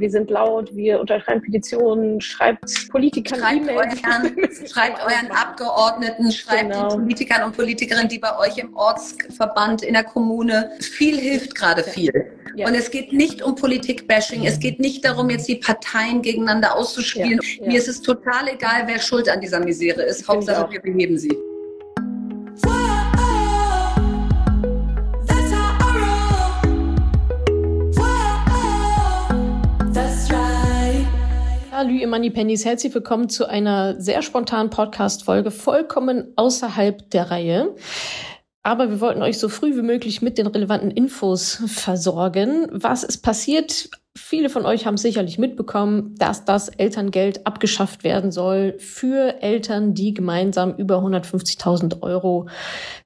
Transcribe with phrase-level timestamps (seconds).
[0.00, 6.88] wir sind laut, wir unterschreiben Petitionen, schreibt Politikern schreibt euren, schreibt euren Abgeordneten, schreibt genau.
[6.88, 11.84] den Politikern und Politikerinnen, die bei euch im Ortsverband, in der Kommune, viel hilft gerade
[11.84, 12.32] viel.
[12.56, 12.66] Ja.
[12.66, 17.38] Und es geht nicht um Politik-Bashing, es geht nicht darum, jetzt die Parteien gegeneinander auszuspielen.
[17.60, 17.66] Ja.
[17.66, 20.26] Mir ist es total egal, wer schuld an dieser Misere ist.
[20.26, 21.36] Hauptsache, wir beheben sie.
[31.80, 32.66] Salü, ihr Moneypennies.
[32.66, 37.74] Herzlich willkommen zu einer sehr spontanen Podcast-Folge, vollkommen außerhalb der Reihe.
[38.62, 42.66] Aber wir wollten euch so früh wie möglich mit den relevanten Infos versorgen.
[42.70, 43.88] Was ist passiert?
[44.16, 50.12] Viele von euch haben sicherlich mitbekommen, dass das Elterngeld abgeschafft werden soll für Eltern, die
[50.12, 52.48] gemeinsam über 150.000 Euro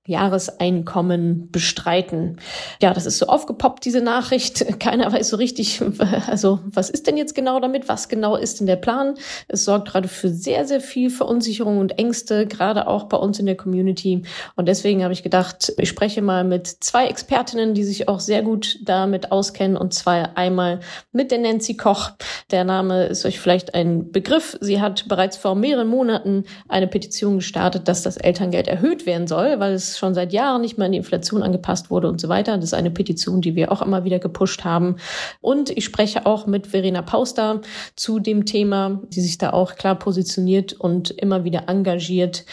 [0.07, 2.39] Jahreseinkommen bestreiten.
[2.81, 4.79] Ja, das ist so aufgepoppt, diese Nachricht.
[4.79, 5.83] Keiner weiß so richtig,
[6.27, 7.87] also was ist denn jetzt genau damit?
[7.89, 9.15] Was genau ist denn der Plan?
[9.49, 13.47] Es sorgt gerade für sehr, sehr viel Verunsicherung und Ängste, gerade auch bei uns in
[13.47, 14.23] der Community.
[14.57, 18.43] Und deswegen habe ich gedacht, ich spreche mal mit zwei Expertinnen, die sich auch sehr
[18.43, 19.77] gut damit auskennen.
[19.77, 20.81] Und zwar einmal
[21.13, 22.11] mit der Nancy Koch.
[22.51, 24.57] Der Name ist euch vielleicht ein Begriff.
[24.61, 29.61] Sie hat bereits vor mehreren Monaten eine Petition gestartet, dass das Elterngeld erhöht werden soll,
[29.61, 32.57] weil es schon seit Jahren nicht mehr an die Inflation angepasst wurde und so weiter.
[32.57, 34.97] Das ist eine Petition, die wir auch immer wieder gepusht haben.
[35.41, 37.61] Und ich spreche auch mit Verena Pauster
[37.97, 42.45] zu dem Thema, die sich da auch klar positioniert und immer wieder engagiert.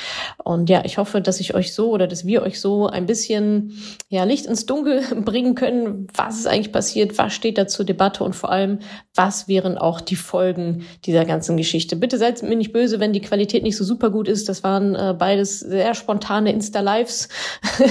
[0.43, 3.73] Und ja, ich hoffe, dass ich euch so oder dass wir euch so ein bisschen
[4.09, 8.23] ja, Licht ins Dunkel bringen können, was ist eigentlich passiert, was steht da zur Debatte
[8.31, 8.79] und vor allem,
[9.13, 11.97] was wären auch die Folgen dieser ganzen Geschichte.
[11.97, 14.47] Bitte seid mir nicht böse, wenn die Qualität nicht so super gut ist.
[14.47, 17.27] Das waren äh, beides sehr spontane Insta-Lives,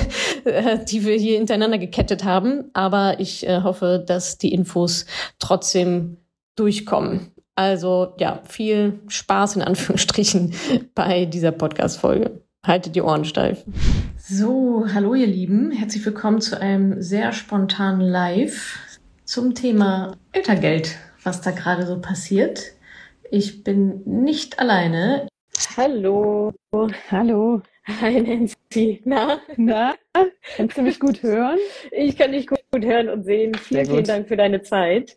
[0.91, 2.71] die wir hier hintereinander gekettet haben.
[2.73, 5.05] Aber ich äh, hoffe, dass die Infos
[5.39, 6.17] trotzdem
[6.57, 7.33] durchkommen.
[7.55, 10.55] Also ja, viel Spaß in Anführungsstrichen
[10.95, 12.41] bei dieser Podcast-Folge.
[12.67, 13.65] Haltet die Ohren steif.
[14.17, 15.71] So, hallo ihr Lieben.
[15.71, 18.79] Herzlich willkommen zu einem sehr spontanen Live
[19.31, 22.73] zum Thema Elterngeld, was da gerade so passiert.
[23.31, 25.29] Ich bin nicht alleine.
[25.77, 26.53] Hallo.
[27.13, 27.63] Hallo.
[27.87, 29.01] Hi Nancy.
[29.05, 29.41] Na?
[29.57, 29.95] Na?
[30.57, 31.59] Kannst du mich gut hören?
[31.93, 33.55] Ich kann dich gut, gut hören und sehen.
[33.55, 35.17] Vielen, vielen Dank für deine Zeit.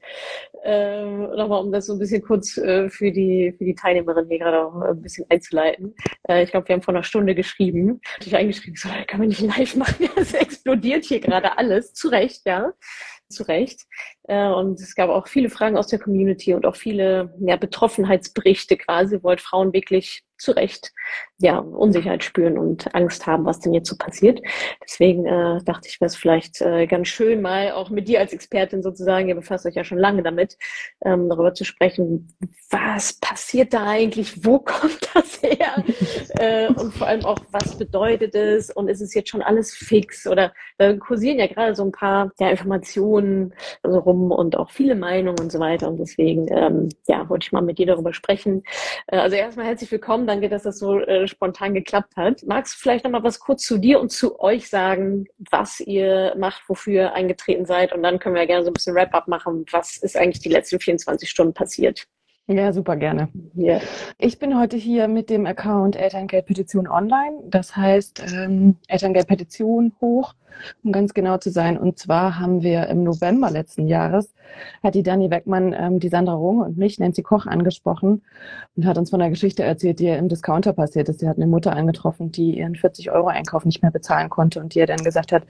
[0.64, 4.40] Ähm, Nochmal, um das so ein bisschen kurz äh, für die für die Teilnehmerin hier
[4.40, 5.96] gerade auch ein bisschen einzuleiten.
[6.30, 8.00] Äh, ich glaube, wir haben vor einer Stunde geschrieben.
[8.24, 10.08] Ich eingeschrieben, so, kann man nicht live machen.
[10.16, 11.94] Es explodiert hier gerade alles.
[11.94, 12.74] Zu Recht, ja
[13.34, 13.82] zu Recht.
[14.24, 18.78] Äh, und es gab auch viele Fragen aus der Community und auch viele ja, Betroffenheitsberichte
[18.78, 20.92] quasi, wo halt Frauen wirklich zu Recht
[21.44, 24.40] ja, Unsicherheit spüren und Angst haben, was denn jetzt so passiert.
[24.82, 28.32] Deswegen äh, dachte ich, wäre es vielleicht äh, ganz schön, mal auch mit dir als
[28.32, 30.58] Expertin sozusagen, ihr befasst euch ja schon lange damit,
[31.04, 32.34] ähm, darüber zu sprechen,
[32.70, 35.84] was passiert da eigentlich, wo kommt das her
[36.40, 40.26] äh, und vor allem auch, was bedeutet es und ist es jetzt schon alles fix
[40.26, 44.96] oder da kursieren ja gerade so ein paar ja, Informationen also rum und auch viele
[44.96, 48.64] Meinungen und so weiter und deswegen ähm, ja, wollte ich mal mit dir darüber sprechen.
[49.08, 52.44] Äh, also erstmal herzlich willkommen, danke, dass das so äh, spontan geklappt hat.
[52.46, 56.36] Magst du vielleicht noch mal was kurz zu dir und zu euch sagen, was ihr
[56.38, 57.94] macht, wofür ihr eingetreten seid?
[57.94, 59.66] Und dann können wir gerne so ein bisschen Wrap-up machen.
[59.72, 62.08] Was ist eigentlich die letzten 24 Stunden passiert?
[62.48, 63.30] Ja, super gerne.
[63.56, 63.80] Yeah.
[64.18, 67.38] Ich bin heute hier mit dem Account Elterngeldpetition online.
[67.46, 70.34] Das heißt, ähm, Elterngeldpetition hoch
[70.84, 71.78] um ganz genau zu sein.
[71.78, 74.34] Und zwar haben wir im November letzten Jahres,
[74.84, 78.22] hat die Dani Beckmann ähm, die Sandra Runge und mich, Nancy Koch, angesprochen
[78.76, 81.20] und hat uns von einer Geschichte erzählt, die ihr im Discounter passiert ist.
[81.20, 84.88] Sie hat eine Mutter angetroffen, die ihren 40-Euro-Einkauf nicht mehr bezahlen konnte und die ihr
[84.88, 85.44] dann gesagt hat,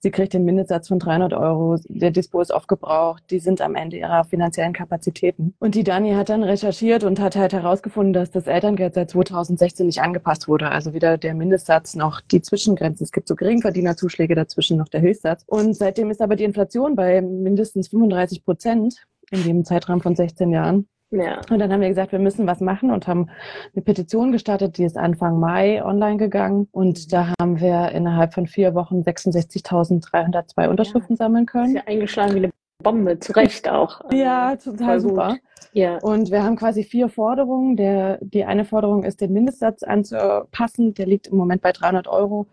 [0.00, 3.96] sie kriegt den Mindestsatz von 300 Euro, der Dispo ist aufgebraucht, die sind am Ende
[3.96, 5.54] ihrer finanziellen Kapazitäten.
[5.58, 9.86] Und die Dani hat dann recherchiert und hat halt herausgefunden, dass das Elterngeld seit 2016
[9.86, 10.70] nicht angepasst wurde.
[10.70, 13.04] Also weder der Mindestsatz noch die Zwischengrenzen.
[13.04, 15.44] Es gibt so Geringverdienerzuschläge dazu dazwischen noch der Höchstsatz.
[15.46, 20.50] Und seitdem ist aber die Inflation bei mindestens 35 Prozent in dem Zeitraum von 16
[20.50, 20.88] Jahren.
[21.10, 21.40] Ja.
[21.50, 23.30] Und dann haben wir gesagt, wir müssen was machen und haben
[23.74, 26.68] eine Petition gestartet, die ist Anfang Mai online gegangen.
[26.70, 31.24] Und da haben wir innerhalb von vier Wochen 66.302 Unterschriften ja.
[31.24, 31.76] sammeln können.
[31.76, 32.50] Ist ja eingeschlagen wie eine
[32.82, 34.00] Bombe, zu Recht auch.
[34.12, 35.36] ja, total super.
[35.72, 35.98] Ja.
[35.98, 37.76] Und wir haben quasi vier Forderungen.
[37.76, 40.94] Der, die eine Forderung ist, den Mindestsatz anzupassen.
[40.94, 42.46] Der liegt im Moment bei 300 Euro.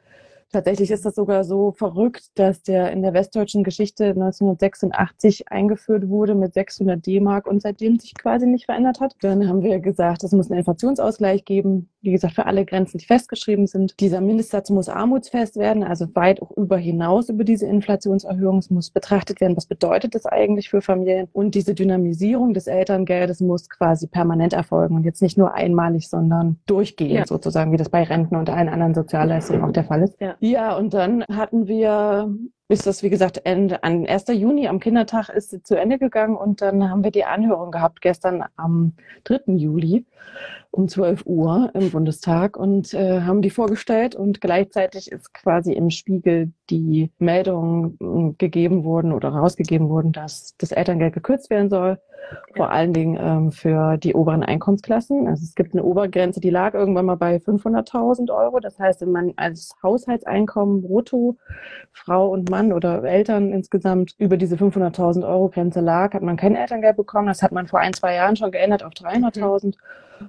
[0.56, 6.34] Tatsächlich ist das sogar so verrückt, dass der in der westdeutschen Geschichte 1986 eingeführt wurde
[6.34, 9.16] mit 600 D-Mark und seitdem sich quasi nicht verändert hat.
[9.20, 11.90] Dann haben wir gesagt, es muss einen Inflationsausgleich geben.
[12.00, 14.00] wie gesagt, für alle Grenzen, die festgeschrieben sind.
[14.00, 18.60] Dieser Mindestsatz muss armutsfest werden, also weit auch über hinaus über diese Inflationserhöhung.
[18.60, 21.28] Es muss betrachtet werden, was bedeutet das eigentlich für Familien.
[21.34, 26.60] Und diese Dynamisierung des Elterngeldes muss quasi permanent erfolgen und jetzt nicht nur einmalig, sondern
[26.66, 27.28] durchgehend ja.
[27.28, 30.16] sozusagen, wie das bei Renten und allen anderen Sozialleistungen auch der Fall ist.
[30.22, 32.34] Ja, ja und dann hatten wir
[32.68, 34.26] ist das, wie gesagt, Ende, an 1.
[34.30, 38.02] Juni am Kindertag ist sie zu Ende gegangen und dann haben wir die Anhörung gehabt
[38.02, 38.94] gestern am
[39.26, 39.54] 3.
[39.54, 40.04] Juli
[40.72, 45.92] um 12 Uhr im Bundestag und äh, haben die vorgestellt und gleichzeitig ist quasi im
[45.92, 52.00] Spiegel die Meldung gegeben worden oder rausgegeben worden, dass das Elterngeld gekürzt werden soll,
[52.56, 55.28] vor allen Dingen ähm, für die oberen Einkommensklassen.
[55.28, 58.60] Also es gibt eine Obergrenze, die lag irgendwann mal bei 500.000 Euro.
[58.60, 61.38] Das heißt, wenn man als Haushaltseinkommen brutto
[61.92, 66.56] Frau und Mann oder Eltern insgesamt über diese 500.000 Euro Grenze lag, hat man kein
[66.56, 67.28] Elterngeld bekommen.
[67.28, 69.68] Das hat man vor ein, zwei Jahren schon geändert auf 300.000.
[69.68, 69.74] Mhm.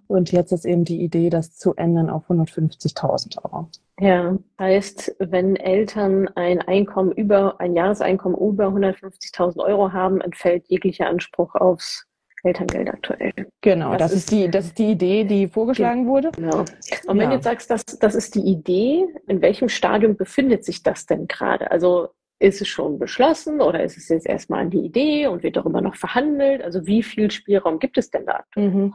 [0.07, 3.69] Und jetzt ist eben die Idee, das zu ändern auf 150.000 Euro.
[4.01, 11.07] Ja, heißt, wenn Eltern ein Einkommen über, ein Jahreseinkommen über 150.000 Euro haben, entfällt jeglicher
[11.07, 12.07] Anspruch aufs
[12.43, 13.33] Elterngeld aktuell.
[13.61, 16.13] Genau, das, das ist, die, das ist die Idee, die vorgeschlagen genau.
[16.13, 16.31] wurde.
[16.33, 16.65] Genau.
[17.07, 20.83] Und wenn du jetzt sagst, das, das ist die Idee, in welchem Stadium befindet sich
[20.83, 21.71] das denn gerade?
[21.71, 25.81] Also ist es schon beschlossen oder ist es jetzt erstmal die Idee und wird darüber
[25.81, 26.63] noch verhandelt?
[26.63, 28.45] Also wie viel Spielraum gibt es denn da?
[28.55, 28.95] Mhm.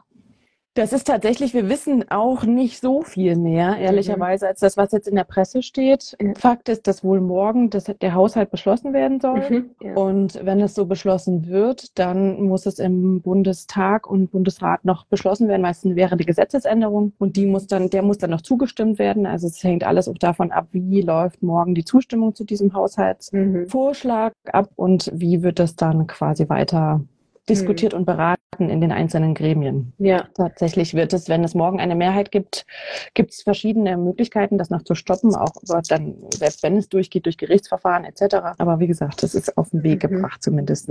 [0.73, 3.81] Das ist tatsächlich, wir wissen auch nicht so viel mehr, mhm.
[3.81, 6.15] ehrlicherweise, als das, was jetzt in der Presse steht.
[6.21, 6.35] Mhm.
[6.35, 9.49] Fakt ist, dass wohl morgen dass der Haushalt beschlossen werden soll.
[9.49, 9.93] Mhm, ja.
[9.95, 15.49] Und wenn es so beschlossen wird, dann muss es im Bundestag und Bundesrat noch beschlossen
[15.49, 15.61] werden.
[15.61, 19.25] Meistens wäre die Gesetzesänderung und die muss dann, der muss dann noch zugestimmt werden.
[19.25, 24.33] Also es hängt alles auch davon ab, wie läuft morgen die Zustimmung zu diesem Haushaltsvorschlag
[24.45, 24.51] mhm.
[24.51, 27.01] ab und wie wird das dann quasi weiter
[27.49, 27.99] diskutiert mhm.
[27.99, 29.93] und beraten in den einzelnen Gremien.
[29.97, 30.27] Ja.
[30.35, 32.65] Tatsächlich wird es, wenn es morgen eine Mehrheit gibt,
[33.13, 35.51] gibt es verschiedene Möglichkeiten, das noch zu stoppen, auch
[35.87, 38.35] dann, selbst wenn es durchgeht, durch Gerichtsverfahren etc.
[38.57, 40.15] Aber wie gesagt, das ist auf den Weg mhm.
[40.15, 40.81] gebracht zumindest.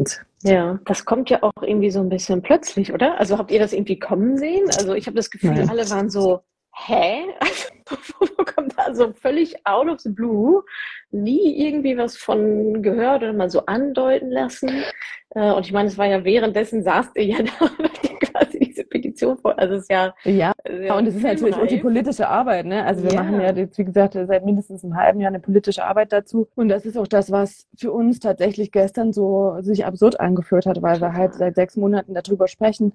[0.43, 3.19] Ja, das kommt ja auch irgendwie so ein bisschen plötzlich, oder?
[3.19, 4.64] Also habt ihr das irgendwie kommen sehen?
[4.76, 5.69] Also ich habe das Gefühl, Nein.
[5.69, 6.41] alle waren so,
[6.75, 7.25] hä?
[8.19, 10.63] wo kommt da so völlig out of the blue?
[11.11, 14.85] Nie irgendwie was von gehört oder mal so andeuten lassen.
[15.35, 17.69] Äh, und ich meine, es war ja währenddessen saßt ihr ja da
[18.21, 19.59] quasi diese Petition vor.
[19.59, 20.15] Also es ist ja.
[20.25, 20.53] Ja,
[20.83, 22.85] ja und es ist natürlich auch die politische Arbeit, ne?
[22.85, 23.23] Also wir ja.
[23.23, 26.49] machen ja jetzt, wie gesagt, seit mindestens einem halben Jahr eine politische Arbeit dazu.
[26.55, 30.83] Und das ist auch das, was für uns tatsächlich gestern so sich absurd angeführt hat,
[30.83, 32.93] weil wir halt seit sechs Monaten darüber sprechen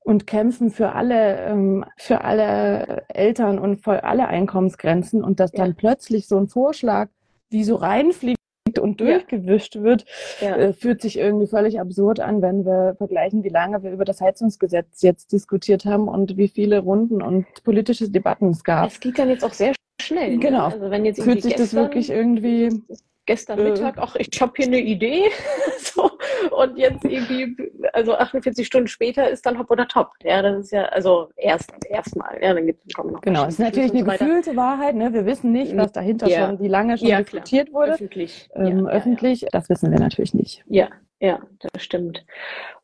[0.00, 5.70] und kämpfen für alle, ähm, für alle Eltern und für alle Einkommensgrenzen und dass dann
[5.70, 5.74] ja.
[5.76, 7.08] plötzlich so ein Vorschlag
[7.50, 8.38] wie so reinfliegt
[8.78, 9.82] und durchgewischt ja.
[9.82, 10.04] wird,
[10.40, 10.56] ja.
[10.56, 14.20] Äh, fühlt sich irgendwie völlig absurd an, wenn wir vergleichen, wie lange wir über das
[14.20, 18.88] Heizungsgesetz jetzt diskutiert haben und wie viele Runden und politische Debatten es gab.
[18.88, 20.32] Es geht dann jetzt auch sehr schnell.
[20.32, 20.38] Ne?
[20.38, 20.66] Genau.
[20.66, 22.82] Also wenn jetzt fühlt sich das wirklich irgendwie
[23.28, 23.70] gestern äh.
[23.70, 25.30] Mittag, ach, ich habe hier eine Idee.
[25.78, 26.10] so,
[26.50, 27.56] und jetzt irgendwie,
[27.92, 30.12] also 48 Stunden später ist dann hopp oder top.
[30.24, 32.42] Ja, das ist ja, also erst erstmal.
[32.42, 34.96] Ja, dann gibt es noch Genau, es ist natürlich eine gefühlte Wahrheit.
[34.96, 35.12] Ne?
[35.12, 36.46] Wir wissen nicht, was dahinter ja.
[36.46, 37.92] schon, wie lange schon ja, diskutiert wurde.
[37.92, 38.48] Öffentlich.
[38.54, 40.64] Ähm, ja, öffentlich, das wissen wir natürlich nicht.
[40.66, 40.88] Ja,
[41.20, 42.24] ja, das stimmt.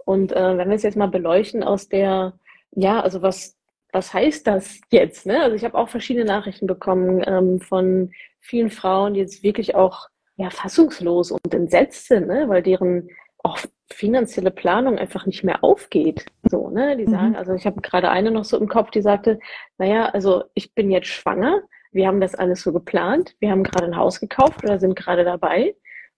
[0.05, 2.35] Und äh, wenn wir es jetzt mal beleuchten aus der,
[2.73, 3.57] ja, also was
[3.93, 5.25] was heißt das jetzt?
[5.25, 5.41] Ne?
[5.41, 10.09] Also ich habe auch verschiedene Nachrichten bekommen ähm, von vielen Frauen, die jetzt wirklich auch
[10.37, 12.49] ja, fassungslos und entsetzt sind, ne?
[12.49, 13.09] weil deren
[13.43, 13.59] auch
[13.93, 16.27] finanzielle Planung einfach nicht mehr aufgeht.
[16.51, 16.97] So, ne?
[16.97, 17.37] Die sagen, mhm.
[17.37, 19.39] also ich habe gerade eine noch so im Kopf, die sagte,
[19.79, 21.63] naja, also ich bin jetzt schwanger,
[21.93, 25.25] wir haben das alles so geplant, wir haben gerade ein Haus gekauft oder sind gerade
[25.25, 25.77] dabei.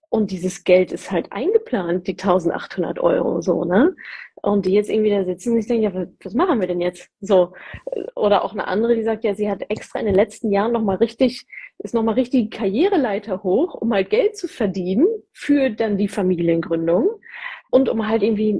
[0.09, 3.93] Und dieses Geld ist halt eingeplant, die 1800 Euro, so, ne?
[4.47, 7.09] Und die jetzt irgendwie da sitzen und ich denke, ja, was machen wir denn jetzt?
[7.19, 7.51] So.
[8.15, 10.95] Oder auch eine andere, die sagt, ja, sie hat extra in den letzten Jahren nochmal
[10.95, 11.45] richtig,
[11.79, 17.09] ist nochmal richtig Karriereleiter hoch, um halt Geld zu verdienen für dann die Familiengründung
[17.71, 18.55] und um halt irgendwie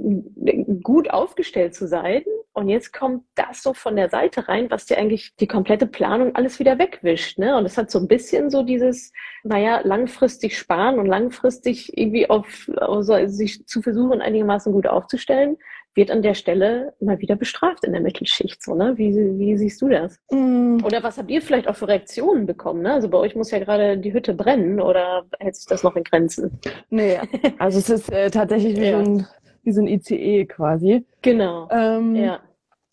[0.82, 2.22] gut aufgestellt zu sein.
[2.52, 6.34] Und jetzt kommt das so von der Seite rein, was dir eigentlich die komplette Planung
[6.34, 7.38] alles wieder wegwischt.
[7.38, 7.56] Ne?
[7.56, 12.68] Und es hat so ein bisschen so dieses, naja, langfristig sparen und langfristig irgendwie auf,
[12.76, 15.56] also sich zu versuchen, einigermaßen gut aufzustellen
[15.98, 18.62] wird an der Stelle mal wieder bestraft in der Mittelschicht.
[18.62, 18.96] So, ne?
[18.96, 20.18] wie, wie siehst du das?
[20.30, 20.78] Mm.
[20.84, 22.82] Oder was habt ihr vielleicht auch für Reaktionen bekommen?
[22.82, 22.92] Ne?
[22.92, 26.04] Also bei euch muss ja gerade die Hütte brennen oder hält sich das noch in
[26.04, 26.60] Grenzen?
[26.88, 27.18] Nee,
[27.58, 29.04] also es ist äh, tatsächlich wie, ja.
[29.04, 29.26] so ein,
[29.64, 31.04] wie so ein ICE quasi.
[31.20, 31.68] Genau.
[31.72, 32.40] Ähm, ja.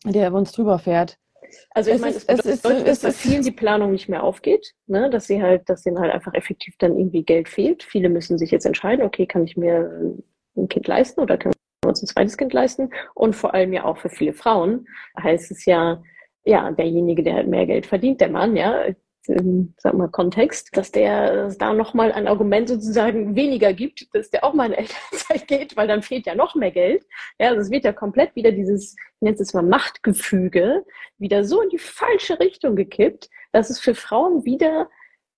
[0.04, 1.18] Der bei uns drüber fährt.
[1.70, 4.74] Also ich meine, es, es, es, bedeutet, dass bei vielen die Planung nicht mehr aufgeht,
[4.88, 5.12] ne?
[5.12, 7.84] dass sie halt, dass denen halt einfach effektiv dann irgendwie Geld fehlt.
[7.84, 9.92] Viele müssen sich jetzt entscheiden, okay, kann ich mir
[10.58, 11.54] ein Kind leisten oder kann
[11.96, 12.92] uns ein zweites Kind leisten.
[13.14, 14.88] Und vor allem ja auch für viele Frauen
[15.22, 16.02] heißt es ja,
[16.44, 18.86] ja, derjenige, der mehr Geld verdient, der Mann, ja,
[19.28, 24.30] im, sag mal, Kontext, dass der dass da nochmal ein Argument sozusagen weniger gibt, dass
[24.30, 27.06] der auch mal in Elternzeit geht, weil dann fehlt ja noch mehr Geld.
[27.40, 30.86] Ja, also es wird ja komplett wieder dieses, ich nenne es mal Machtgefüge,
[31.18, 34.90] wieder so in die falsche Richtung gekippt, dass es für Frauen wieder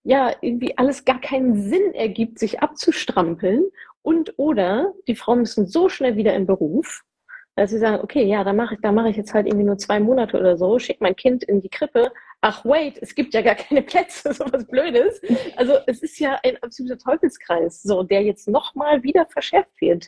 [0.03, 3.65] ja irgendwie alles gar keinen Sinn ergibt, sich abzustrampeln
[4.07, 7.03] und oder die Frauen müssen so schnell wieder in Beruf,
[7.57, 9.77] dass sie sagen, okay, ja, da mache ich, da mache ich jetzt halt irgendwie nur
[9.77, 12.13] zwei Monate oder so, schicke mein Kind in die Krippe.
[12.39, 15.19] Ach wait, es gibt ja gar keine Plätze, so was Blödes.
[15.57, 20.07] Also es ist ja ein absoluter Teufelskreis, so der jetzt nochmal wieder verschärft wird.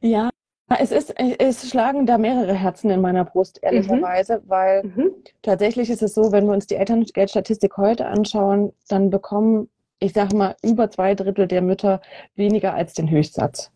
[0.00, 0.30] Ja,
[0.78, 4.48] es ist, es schlagen da mehrere Herzen in meiner Brust, ehrlicherweise, mhm.
[4.48, 5.14] weil mhm.
[5.42, 9.68] tatsächlich ist es so, wenn wir uns die Elterngeldstatistik heute anschauen, dann bekommen,
[9.98, 12.00] ich sage mal, über zwei Drittel der Mütter
[12.34, 13.70] weniger als den Höchstsatz.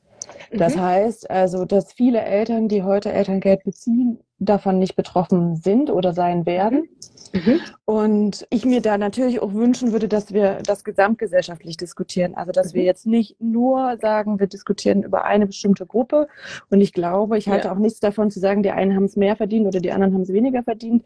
[0.53, 0.81] Das mhm.
[0.81, 6.47] heißt also, dass viele Eltern, die heute Elterngeld beziehen, davon nicht betroffen sind oder sein
[6.47, 6.89] werden.
[7.33, 7.61] Mhm.
[7.85, 12.35] Und ich mir da natürlich auch wünschen würde, dass wir das gesamtgesellschaftlich diskutieren.
[12.35, 12.79] Also, dass mhm.
[12.79, 16.27] wir jetzt nicht nur sagen, wir diskutieren über eine bestimmte Gruppe.
[16.71, 17.75] Und ich glaube, ich halte ja.
[17.75, 20.23] auch nichts davon zu sagen, die einen haben es mehr verdient oder die anderen haben
[20.23, 21.05] es weniger verdient.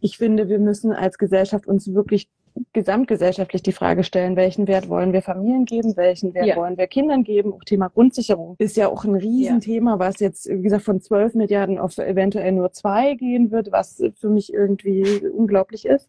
[0.00, 2.28] Ich finde, wir müssen als Gesellschaft uns wirklich
[2.72, 6.56] gesamtgesellschaftlich die Frage stellen, welchen Wert wollen wir Familien geben, welchen Wert ja.
[6.56, 7.52] wollen wir Kindern geben.
[7.52, 9.98] Auch Thema Grundsicherung ist ja auch ein Riesenthema, ja.
[9.98, 14.28] was jetzt, wie gesagt, von 12 Milliarden auf eventuell nur zwei gehen wird, was für
[14.28, 15.04] mich irgendwie
[15.36, 16.08] unglaublich ist.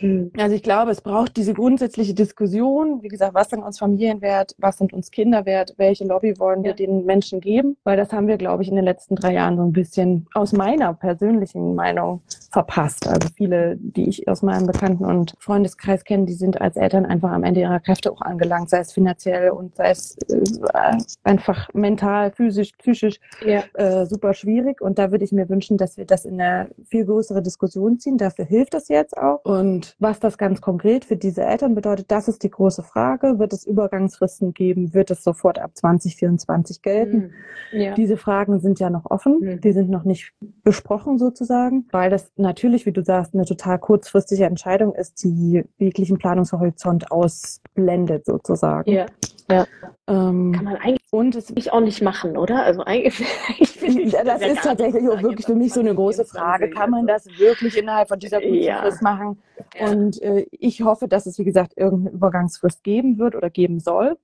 [0.00, 0.30] Mhm.
[0.38, 4.54] Also ich glaube, es braucht diese grundsätzliche Diskussion, wie gesagt, was sind uns Familien wert,
[4.58, 6.76] was sind uns Kinder wert, welche Lobby wollen wir ja.
[6.76, 9.62] den Menschen geben, weil das haben wir, glaube ich, in den letzten drei Jahren so
[9.62, 13.08] ein bisschen aus meiner persönlichen Meinung verpasst.
[13.08, 17.04] Also viele, die ich aus meinem Bekannten- und Freundeskreis Freundeskreis kennen, die sind als Eltern
[17.06, 21.68] einfach am Ende ihrer Kräfte auch angelangt, sei es finanziell und sei es äh, einfach
[21.74, 23.64] mental, physisch, psychisch ja.
[23.74, 24.80] äh, super schwierig.
[24.80, 28.16] Und da würde ich mir wünschen, dass wir das in eine viel größere Diskussion ziehen.
[28.16, 29.44] Dafür hilft es jetzt auch.
[29.44, 33.38] Und was das ganz konkret für diese Eltern bedeutet, das ist die große Frage.
[33.38, 34.94] Wird es Übergangsfristen geben?
[34.94, 37.32] Wird es sofort ab 2024 gelten?
[37.72, 37.80] Mhm.
[37.80, 37.94] Ja.
[37.94, 39.40] Diese Fragen sind ja noch offen.
[39.40, 39.60] Mhm.
[39.60, 44.44] Die sind noch nicht besprochen sozusagen, weil das natürlich, wie du sagst, eine total kurzfristige
[44.44, 48.90] Entscheidung ist, die jeglichen Planungshorizont ausblendet sozusagen.
[48.90, 49.06] Ja.
[49.50, 49.66] Ja.
[50.06, 52.62] Ähm, Kann man eigentlich und es auch nicht machen, oder?
[52.62, 53.20] Also eigentlich,
[53.58, 56.70] ich das ist tatsächlich auch wirklich für mich so eine große Frage.
[56.70, 58.80] Kann man das wirklich innerhalb von dieser kurzen ja.
[58.80, 59.38] Frist machen?
[59.78, 59.90] Ja.
[59.90, 64.16] Und äh, ich hoffe, dass es, wie gesagt, irgendeine Übergangsfrist geben wird oder geben soll,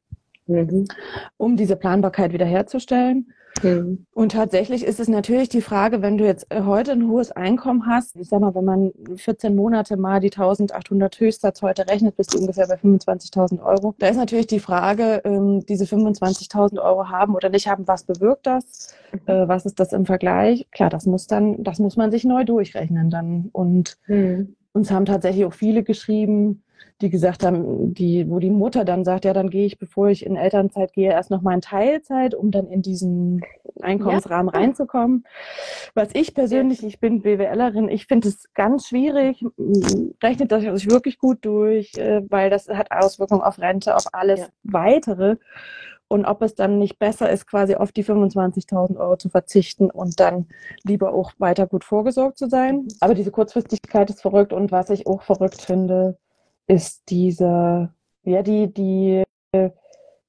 [0.46, 0.86] mhm.
[1.36, 3.32] um diese Planbarkeit wiederherzustellen.
[3.62, 4.06] Mhm.
[4.12, 7.86] Und tatsächlich ist es natürlich die Frage, wenn du jetzt äh, heute ein hohes Einkommen
[7.86, 12.34] hast, ich sag mal, wenn man 14 Monate mal die 1800 Höchstsatz heute rechnet, bist
[12.34, 13.94] du ungefähr bei 25.000 Euro.
[13.98, 18.46] Da ist natürlich die Frage, ähm, diese 25.000 Euro haben oder nicht haben, was bewirkt
[18.46, 18.94] das?
[19.12, 19.20] Mhm.
[19.26, 20.68] Äh, was ist das im Vergleich?
[20.70, 23.48] Klar, das muss dann, das muss man sich neu durchrechnen dann.
[23.52, 24.56] Und mhm.
[24.72, 26.62] uns haben tatsächlich auch viele geschrieben,
[27.00, 30.26] die gesagt haben, die, wo die Mutter dann sagt, ja, dann gehe ich, bevor ich
[30.26, 33.42] in Elternzeit gehe, erst noch mal in Teilzeit, um dann in diesen
[33.80, 34.60] Einkommensrahmen ja.
[34.60, 35.24] reinzukommen.
[35.94, 39.44] Was ich persönlich, ich bin BWLerin, ich finde es ganz schwierig,
[40.22, 44.40] rechnet das sich wirklich gut durch, äh, weil das hat Auswirkungen auf Rente, auf alles
[44.40, 44.48] ja.
[44.64, 45.36] weitere.
[46.08, 50.18] Und ob es dann nicht besser ist, quasi auf die 25.000 Euro zu verzichten und
[50.18, 50.46] dann
[50.82, 52.76] lieber auch weiter gut vorgesorgt zu sein.
[52.76, 52.88] Mhm.
[53.00, 56.16] Aber diese Kurzfristigkeit ist verrückt und was ich auch verrückt finde,
[56.68, 57.90] ist diese,
[58.22, 59.24] ja, die, die,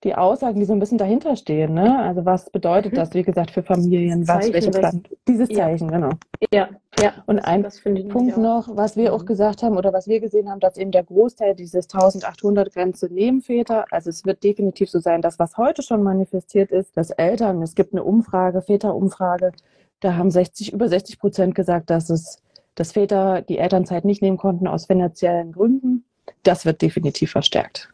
[0.05, 2.00] die Aussagen, die so ein bisschen dahinter stehen, ne?
[2.00, 2.96] Also was bedeutet mhm.
[2.96, 5.96] das, wie gesagt, für Familien, was, Zeichen, welche Plan, dieses Zeichen, ja.
[5.96, 6.10] genau.
[6.53, 7.13] Ja, ja.
[7.25, 7.67] Und ein
[8.08, 9.27] Punkt noch, was wir auch mhm.
[9.27, 13.41] gesagt haben oder was wir gesehen haben, dass eben der Großteil dieses 1800 Grenze neben
[13.41, 17.62] Väter, also es wird definitiv so sein, dass was heute schon manifestiert ist, dass Eltern,
[17.62, 19.51] es gibt eine Umfrage, Väterumfrage,
[20.00, 22.41] da haben 60, über 60 Prozent gesagt, dass es,
[22.75, 26.05] dass Väter die Elternzeit nicht nehmen konnten aus finanziellen Gründen
[26.43, 27.89] das wird definitiv verstärkt.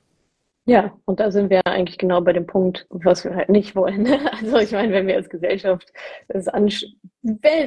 [0.68, 4.08] Ja, und da sind wir eigentlich genau bei dem Punkt, was wir halt nicht wollen.
[4.32, 5.94] Also ich meine, wenn wir als Gesellschaft
[6.28, 6.48] das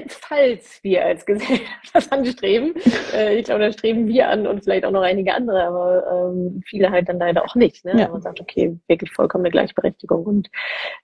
[0.08, 2.74] falls wir als Gesellschaft das anstreben,
[3.14, 6.60] äh, ich glaube, da streben wir an und vielleicht auch noch einige andere, aber ähm,
[6.66, 7.84] viele halt dann leider auch nicht.
[7.84, 8.00] Ne?
[8.00, 8.08] Ja.
[8.08, 10.50] Man sagt, okay, wirklich vollkommene Gleichberechtigung und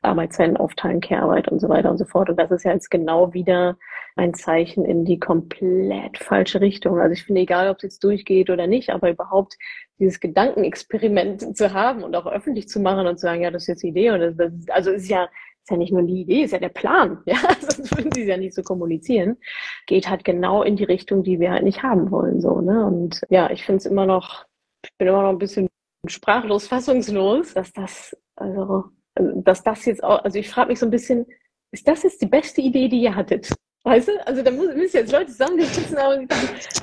[0.03, 2.29] Arbeitszeiten aufteilen, Care-Arbeit und so weiter und so fort.
[2.29, 3.77] Und das ist ja jetzt genau wieder
[4.17, 7.01] ein Zeichen in die komplett falsche Richtung.
[7.01, 9.57] Also ich finde, egal, ob es jetzt durchgeht oder nicht, aber überhaupt
[9.99, 13.69] dieses Gedankenexperiment zu haben und auch öffentlich zu machen und zu sagen, ja, das ist
[13.69, 15.29] jetzt die Idee und das, das also ist ja
[15.65, 18.29] ist ja nicht nur die Idee, ist ja der Plan, ja, sonst würden sie es
[18.29, 19.39] ja nicht so kommunizieren,
[19.87, 23.23] geht halt genau in die Richtung, die wir halt nicht haben wollen, so, ne, und
[23.31, 24.45] ja, ich finde es immer noch,
[24.85, 25.69] ich bin immer noch ein bisschen
[26.07, 28.85] sprachlos, fassungslos, dass das, also,
[29.17, 31.25] dass das jetzt auch, also ich frage mich so ein bisschen,
[31.73, 33.51] ist das jetzt die beste Idee, die ihr hattet?
[33.85, 34.27] Weißt du?
[34.27, 36.33] Also da müssen jetzt Leute zusammen die sitzen und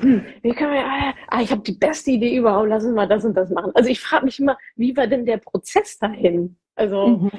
[0.00, 3.08] hm, wie können wir, ah, ah ich habe die beste Idee überhaupt, lass uns mal
[3.08, 3.72] das und das machen.
[3.74, 6.56] Also ich frage mich immer, wie war denn der Prozess dahin?
[6.76, 7.30] Also, mhm.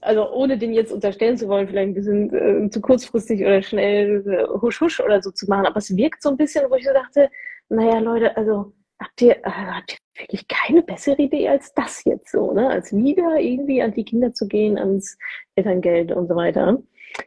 [0.00, 4.24] also ohne den jetzt unterstellen zu wollen, vielleicht ein bisschen äh, zu kurzfristig oder schnell
[4.26, 6.86] äh, husch husch oder so zu machen, aber es wirkt so ein bisschen, wo ich
[6.86, 7.30] so dachte,
[7.68, 12.32] naja Leute, also habt ihr, äh, habt ihr wirklich keine bessere Idee als das jetzt
[12.32, 12.68] so, ne?
[12.68, 15.18] Als wieder irgendwie an die Kinder zu gehen, ans
[15.54, 16.78] Elterngeld und so weiter.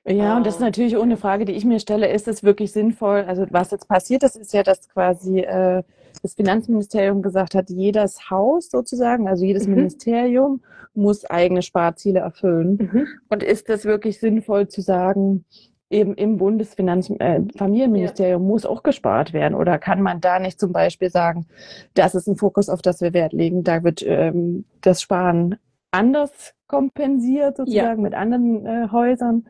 [0.05, 3.25] Ja, und das ist natürlich ohne Frage, die ich mir stelle, ist es wirklich sinnvoll?
[3.27, 5.83] Also was jetzt passiert ist, ist ja, dass quasi äh,
[6.21, 9.75] das Finanzministerium gesagt hat, jedes Haus sozusagen, also jedes mhm.
[9.75, 10.61] Ministerium
[10.93, 12.77] muss eigene Sparziele erfüllen.
[12.77, 13.07] Mhm.
[13.29, 15.45] Und ist das wirklich sinnvoll zu sagen,
[15.89, 18.51] eben im Bundesfamilienministerium äh, ja.
[18.51, 19.55] muss auch gespart werden?
[19.55, 21.45] Oder kann man da nicht zum Beispiel sagen,
[21.93, 25.57] das ist ein Fokus, auf das wir Wert legen, da wird ähm, das Sparen
[25.91, 28.01] anders kompensiert, sozusagen ja.
[28.01, 29.45] mit anderen äh, Häusern.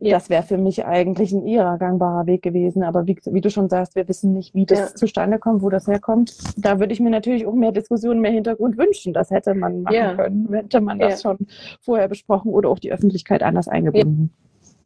[0.00, 0.12] Ja.
[0.14, 2.84] Das wäre für mich eigentlich ein eher gangbarer Weg gewesen.
[2.84, 4.86] Aber wie, wie du schon sagst, wir wissen nicht, wie das ja.
[4.94, 6.36] zustande kommt, wo das herkommt.
[6.56, 9.12] Da würde ich mir natürlich auch mehr Diskussionen, mehr Hintergrund wünschen.
[9.12, 10.14] Das hätte man machen ja.
[10.14, 11.38] können, hätte man das schon
[11.80, 14.30] vorher besprochen oder auch die Öffentlichkeit anders eingebunden.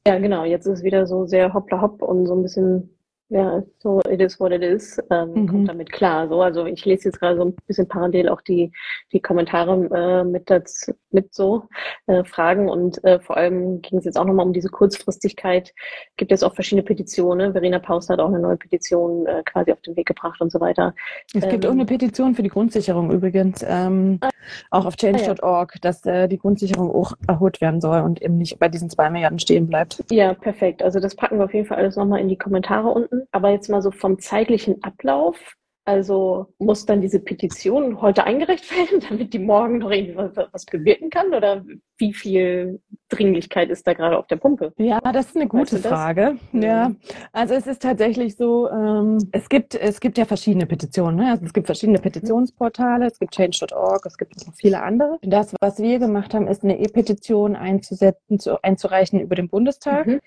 [0.07, 0.45] Ja, genau.
[0.45, 2.89] Jetzt ist es wieder so sehr hoppla hopp und so ein bisschen
[3.33, 5.47] ja, so it is what it is, ähm, mhm.
[5.49, 6.29] kommt damit klar.
[6.29, 8.71] So, also ich lese jetzt gerade so ein bisschen parallel auch die
[9.11, 11.65] die Kommentare äh, mit das, mit so
[12.07, 15.73] äh, Fragen und äh, vor allem ging es jetzt auch nochmal um diese Kurzfristigkeit.
[16.19, 17.53] Gibt es auch verschiedene Petitionen.
[17.53, 20.61] Verena Paust hat auch eine neue Petition äh, quasi auf den Weg gebracht und so
[20.61, 20.95] weiter.
[21.35, 24.29] Es ähm, gibt auch eine Petition für die Grundsicherung übrigens, ähm, ah,
[24.71, 25.81] auch auf change.org, ah, ja.
[25.81, 29.39] dass äh, die Grundsicherung auch erholt werden soll und eben nicht bei diesen zwei Milliarden
[29.39, 30.05] stehen bleibt.
[30.11, 30.83] Ja, perfekt.
[30.83, 33.22] Also das packen wir auf jeden Fall alles nochmal in die Kommentare unten.
[33.31, 35.57] Aber jetzt mal so vom zeitlichen Ablauf.
[35.85, 41.11] Also muss dann diese Petition heute eingereicht werden, damit die morgen noch irgendwie was, bewirken
[41.11, 41.35] kann?
[41.35, 41.65] Oder
[42.03, 44.73] wie viel Dringlichkeit ist da gerade auf der Pumpe?
[44.77, 46.37] Ja, das ist eine gute Frage.
[46.51, 46.63] Mhm.
[46.63, 46.93] Ja,
[47.33, 51.17] also es ist tatsächlich so, ähm, es gibt es gibt ja verschiedene Petitionen.
[51.17, 51.31] Ne?
[51.31, 52.03] Also es gibt verschiedene mhm.
[52.03, 55.19] Petitionsportale, es gibt Change.org, es gibt noch viele andere.
[55.23, 60.07] Das, was wir gemacht haben, ist eine E-Petition einzusetzen, zu, einzureichen über den Bundestag.
[60.09, 60.21] Mhm.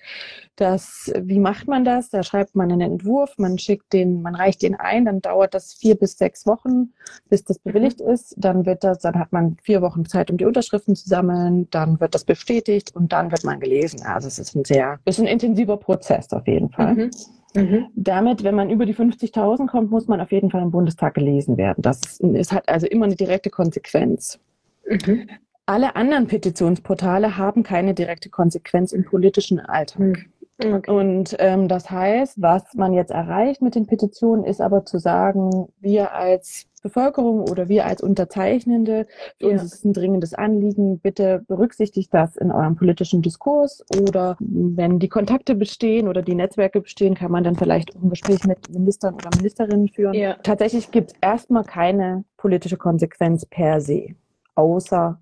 [0.56, 2.10] Das, wie macht man das?
[2.10, 5.74] Da schreibt man einen Entwurf, man schickt den, man reicht den ein, dann dauert das
[5.74, 6.94] vier bis sechs Wochen,
[7.30, 8.12] bis das bewilligt mhm.
[8.12, 8.36] ist.
[8.38, 12.00] Dann wird das, dann hat man vier Wochen Zeit, um die Unterschriften zu sammeln dann
[12.00, 14.02] wird das bestätigt und dann wird man gelesen.
[14.04, 16.96] Also es ist ein sehr, ist ein intensiver Prozess auf jeden Fall.
[16.96, 17.12] Mhm.
[17.56, 17.88] Mhm.
[17.96, 21.58] Damit, wenn man über die 50.000 kommt, muss man auf jeden Fall im Bundestag gelesen
[21.58, 21.82] werden.
[21.82, 24.40] Das ist, ist hat also immer eine direkte Konsequenz.
[24.88, 25.30] Mhm.
[25.66, 30.26] Alle anderen Petitionsportale haben keine direkte Konsequenz im politischen Alltag.
[30.58, 30.90] Okay.
[30.90, 35.68] Und ähm, das heißt, was man jetzt erreicht mit den Petitionen, ist aber zu sagen,
[35.80, 39.08] wir als Bevölkerung oder wir als Unterzeichnende,
[39.40, 39.54] für ja.
[39.54, 45.00] uns ist es ein dringendes Anliegen, bitte berücksichtigt das in eurem politischen Diskurs oder wenn
[45.00, 49.16] die Kontakte bestehen oder die Netzwerke bestehen, kann man dann vielleicht ein Gespräch mit Ministern
[49.16, 50.14] oder Ministerinnen führen.
[50.14, 50.36] Ja.
[50.44, 54.10] Tatsächlich gibt es erstmal keine politische Konsequenz per se
[54.54, 55.20] außer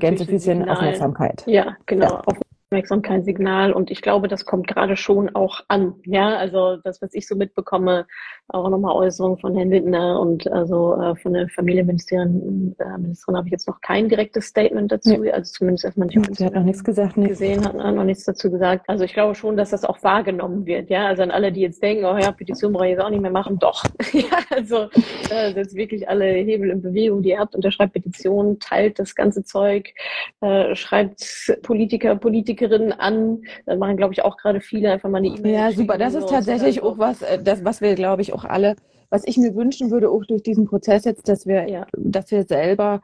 [0.00, 1.44] Gänsefüßchen Aufmerksamkeit.
[1.46, 2.22] Ja, genau.
[2.26, 2.34] Ja.
[2.72, 5.96] Aufmerksamkeitssignal und ich glaube, das kommt gerade schon auch an.
[6.04, 8.06] Ja, also das, was ich so mitbekomme,
[8.48, 13.48] auch nochmal Äußerungen von Herrn Lindner und also äh, von der Familienministerin äh, Ministerin habe
[13.48, 15.32] ich jetzt noch kein direktes Statement dazu, ja.
[15.32, 16.36] also zumindest erstmal nicht.
[16.36, 17.30] Sie hat noch nichts gesagt, nicht.
[17.30, 18.88] gesehen, hat noch nichts dazu gesagt.
[18.88, 20.90] Also ich glaube schon, dass das auch wahrgenommen wird.
[20.90, 23.22] Ja, also an alle, die jetzt denken, oh ja, Petition brauche ich jetzt auch nicht
[23.22, 23.84] mehr machen, doch.
[24.12, 24.88] ja, also
[25.30, 29.44] äh, setzt wirklich alle Hebel in Bewegung, die ihr habt, unterschreibt Petitionen, teilt das ganze
[29.44, 29.94] Zeug,
[30.40, 31.22] äh, schreibt
[31.62, 33.42] Politiker, Politiker Politikerinnen an.
[33.66, 35.52] Das machen, glaube ich, auch gerade viele einfach mal eine E-Mail.
[35.52, 35.98] Ja, super.
[35.98, 38.76] Das ist tatsächlich auch was, äh, das, was wir, glaube ich, auch alle,
[39.10, 41.86] was ich mir wünschen würde, auch durch diesen Prozess jetzt, dass wir, ja.
[41.96, 43.02] dass wir selber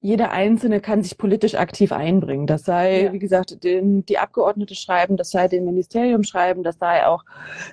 [0.00, 2.46] jeder Einzelne kann sich politisch aktiv einbringen.
[2.46, 3.12] Das sei, ja.
[3.12, 7.24] wie gesagt, den, die Abgeordnete schreiben, das sei dem Ministerium schreiben, das sei auch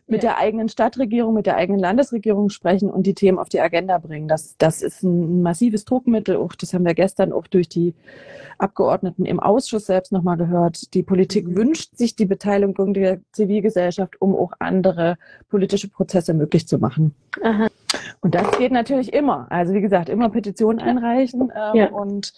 [0.08, 0.32] mit ja.
[0.32, 4.28] der eigenen Stadtregierung, mit der eigenen Landesregierung sprechen und die Themen auf die Agenda bringen.
[4.28, 6.38] Das, das ist ein massives Druckmittel.
[6.38, 7.94] Auch das haben wir gestern auch durch die
[8.58, 10.96] Abgeordneten im Ausschuss selbst nochmal gehört.
[10.96, 11.58] Die Politik mhm.
[11.58, 15.18] wünscht sich die Beteiligung der Zivilgesellschaft, um auch andere
[15.50, 17.14] politische Prozesse möglich zu machen.
[17.44, 17.68] Aha.
[18.22, 19.48] Und das geht natürlich immer.
[19.50, 21.52] Also wie gesagt, immer Petitionen einreichen.
[21.56, 21.90] Ähm, ja.
[21.90, 22.34] Und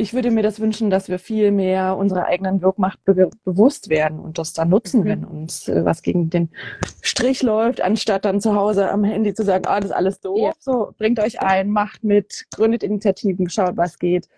[0.00, 4.18] ich würde mir das wünschen, dass wir viel mehr unserer eigenen Wirkmacht be bewusst werden
[4.18, 5.04] und das dann nutzen, mhm.
[5.04, 6.48] wenn uns äh, was gegen den
[7.02, 10.38] Strich läuft, anstatt dann zu Hause am Handy zu sagen, ah, das ist alles doof.
[10.38, 10.52] Ja.
[10.58, 14.28] So, bringt euch ein, macht mit, gründet Initiativen, schaut, was geht.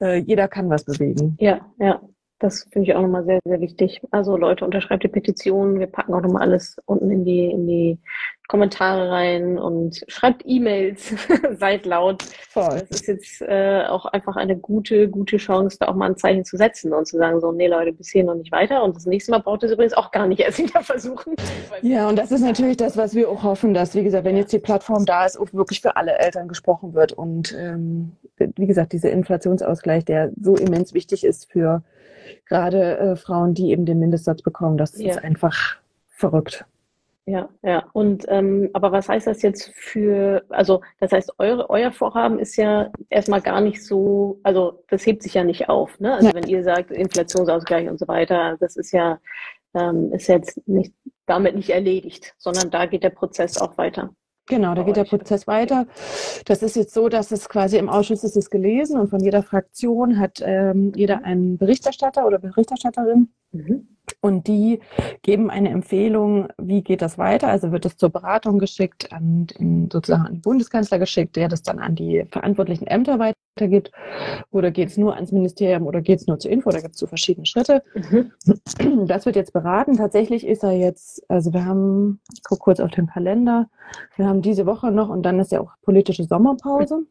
[0.00, 1.36] Äh, jeder kann was bewegen.
[1.38, 2.00] Ja, ja.
[2.38, 4.02] Das finde ich auch nochmal sehr, sehr wichtig.
[4.10, 5.78] Also Leute, unterschreibt die Petition.
[5.78, 7.98] Wir packen auch nochmal alles unten in die, in die
[8.46, 11.14] Kommentare rein und schreibt E-Mails,
[11.58, 12.22] seid laut.
[12.50, 12.82] Voll.
[12.88, 16.44] Das ist jetzt äh, auch einfach eine gute, gute Chance, da auch mal ein Zeichen
[16.44, 18.84] zu setzen und zu sagen, so, nee Leute, bis hier noch nicht weiter.
[18.84, 21.34] Und das nächste Mal braucht ihr es übrigens auch gar nicht erst wieder versuchen.
[21.80, 24.52] Ja, und das ist natürlich das, was wir auch hoffen, dass, wie gesagt, wenn jetzt
[24.52, 27.12] die Plattform da ist, auch wirklich für alle Eltern gesprochen wird.
[27.12, 31.82] Und ähm, wie gesagt, dieser Inflationsausgleich, der so immens wichtig ist für
[32.46, 35.10] gerade äh, Frauen, die eben den Mindestsatz bekommen, das ja.
[35.10, 35.76] ist einfach
[36.08, 36.64] verrückt.
[37.28, 37.84] Ja, ja.
[37.92, 42.54] Und ähm, aber was heißt das jetzt für, also das heißt, eure, euer Vorhaben ist
[42.56, 46.14] ja erstmal gar nicht so, also das hebt sich ja nicht auf, ne?
[46.14, 46.34] Also ja.
[46.34, 49.18] wenn ihr sagt, Inflationsausgleich und so weiter, das ist ja,
[49.74, 50.94] ähm, ist jetzt nicht
[51.26, 54.10] damit nicht erledigt, sondern da geht der Prozess auch weiter.
[54.48, 55.86] Genau, da geht der Prozess weiter.
[56.44, 59.42] Das ist jetzt so, dass es quasi im Ausschuss ist es gelesen und von jeder
[59.42, 63.28] Fraktion hat ähm, jeder einen Berichterstatter oder Berichterstatterin.
[63.50, 63.88] Mhm.
[64.20, 64.80] Und die
[65.22, 67.48] geben eine Empfehlung, wie geht das weiter?
[67.48, 71.62] Also wird es zur Beratung geschickt, an den, sozusagen an den Bundeskanzler geschickt, der das
[71.62, 73.18] dann an die verantwortlichen Ämter
[73.56, 73.90] weitergibt.
[74.50, 76.70] Oder geht es nur ans Ministerium oder geht es nur zur Info?
[76.70, 77.82] Da gibt es so verschiedene Schritte.
[77.94, 78.32] Mhm.
[79.06, 79.96] Das wird jetzt beraten.
[79.96, 83.68] Tatsächlich ist er jetzt, also wir haben, ich gucke kurz auf den Kalender,
[84.16, 87.02] wir haben diese Woche noch und dann ist ja auch politische Sommerpause.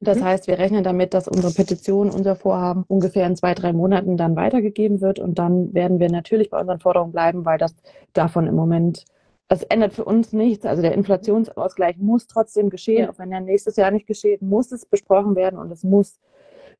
[0.00, 0.24] Das mhm.
[0.24, 4.34] heißt, wir rechnen damit, dass unsere Petition, unser Vorhaben ungefähr in zwei, drei Monaten dann
[4.34, 5.18] weitergegeben wird.
[5.18, 7.74] Und dann werden wir natürlich bei unseren Forderungen bleiben, weil das
[8.14, 9.04] davon im Moment,
[9.48, 10.66] das ändert für uns nichts.
[10.66, 13.04] Also der Inflationsausgleich muss trotzdem geschehen.
[13.04, 13.10] Ja.
[13.10, 16.18] Auch wenn er nächstes Jahr nicht geschieht, muss es besprochen werden und es muss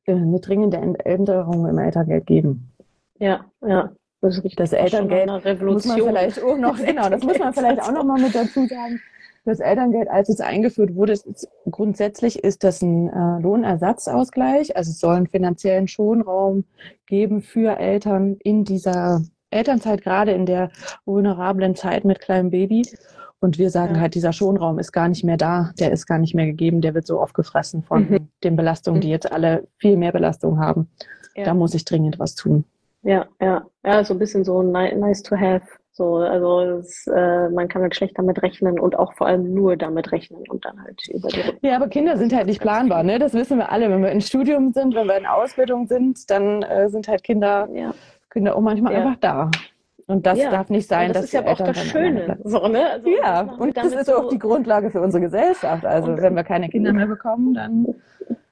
[0.05, 2.71] äh, eine dringende Änderung im Elterngeld geben.
[3.19, 3.91] Ja, ja.
[4.19, 5.29] Das, das Elterngeld
[5.61, 8.65] muss man vielleicht auch noch, genau, das muss man vielleicht auch noch mal mit dazu
[8.65, 8.99] sagen
[9.47, 14.75] das Elterngeld, als es eingeführt wurde, ist, grundsätzlich ist das ein äh, Lohnersatzausgleich.
[14.75, 16.65] Also es soll einen finanziellen Schonraum
[17.05, 20.71] geben für Eltern in dieser Elternzeit, gerade in der
[21.05, 22.83] vulnerablen Zeit mit kleinem Baby.
[23.39, 24.01] Und wir sagen ja.
[24.01, 26.95] halt, dieser Schonraum ist gar nicht mehr da, der ist gar nicht mehr gegeben, der
[26.95, 28.29] wird so aufgefressen von mhm.
[28.43, 30.89] den Belastungen, die jetzt alle viel mehr Belastung haben.
[31.35, 31.45] Ja.
[31.45, 32.65] Da muss ich dringend was tun.
[33.03, 35.61] Ja, ja, ja, so ein bisschen so nice to have
[35.97, 39.75] so, also es, äh, man kann halt schlecht damit rechnen und auch vor allem nur
[39.75, 43.17] damit rechnen und dann halt über die Ja, aber Kinder sind halt nicht planbar, ne?
[43.17, 43.89] Das wissen wir alle.
[43.89, 47.67] Wenn wir in Studium sind, wenn wir in Ausbildung sind, dann äh, sind halt Kinder,
[47.73, 47.95] ja.
[48.37, 48.99] Kinder auch manchmal ja.
[48.99, 49.51] einfach da.
[50.05, 50.51] Und das ja.
[50.51, 52.37] darf nicht sein, das dass ist ja auch das Schöne.
[52.45, 52.91] So, ne?
[52.91, 55.85] also, ja, und das ist so auch die Grundlage für unsere Gesellschaft.
[55.85, 57.87] Also wenn wir keine Kinder mehr bekommen, dann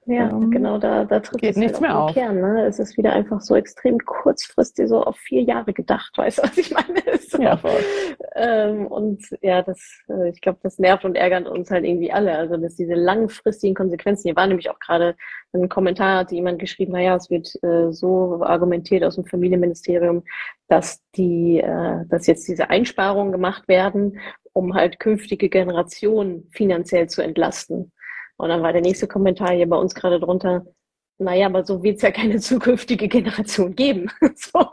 [0.07, 2.13] ja, ähm, genau, da, da tritt geht es nichts halt mehr auf.
[2.13, 2.65] Kern, ne?
[2.65, 6.57] Es ist wieder einfach so extrem kurzfristig, so auf vier Jahre gedacht, weißt du, was
[6.57, 7.01] ich meine?
[7.19, 7.41] So.
[7.41, 7.79] Ja, voll.
[8.35, 12.37] Ähm, und ja, das, äh, ich glaube, das nervt und ärgert uns halt irgendwie alle.
[12.37, 15.15] Also, dass diese langfristigen Konsequenzen, hier war nämlich auch gerade
[15.53, 20.23] ein Kommentar, hat jemand geschrieben, naja, es wird äh, so argumentiert aus dem Familienministerium,
[20.67, 24.19] dass die, äh, dass jetzt diese Einsparungen gemacht werden,
[24.53, 27.91] um halt künftige Generationen finanziell zu entlasten.
[28.37, 30.65] Und dann war der nächste Kommentar hier bei uns gerade drunter,
[31.17, 34.09] naja, aber so wird es ja keine zukünftige Generation geben.
[34.35, 34.67] so,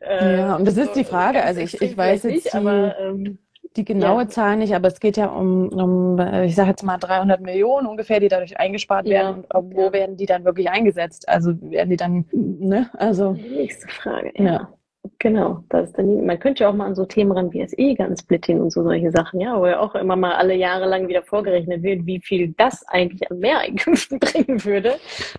[0.00, 1.42] äh, ja, und das ist die Frage.
[1.42, 3.38] Also ich, ich weiß jetzt nicht, die, aber, ähm,
[3.76, 4.28] die genaue ja.
[4.28, 8.20] Zahl nicht, aber es geht ja um, um ich sage jetzt mal 300 Millionen ungefähr,
[8.20, 9.12] die dadurch eingespart ja.
[9.12, 9.44] werden.
[9.52, 9.92] Und wo ja.
[9.92, 11.28] werden die dann wirklich eingesetzt?
[11.28, 12.90] Also werden die dann, ne?
[12.94, 13.34] Also.
[13.34, 14.72] Die nächste Frage, ja.
[15.18, 18.70] Genau, das dann, man könnte ja auch mal an so Themen ran wie SE-Gun-Splitting und
[18.70, 22.04] so solche Sachen, ja, wo ja auch immer mal alle Jahre lang wieder vorgerechnet wird,
[22.04, 24.96] wie viel das eigentlich an Mehreinkünften bringen würde.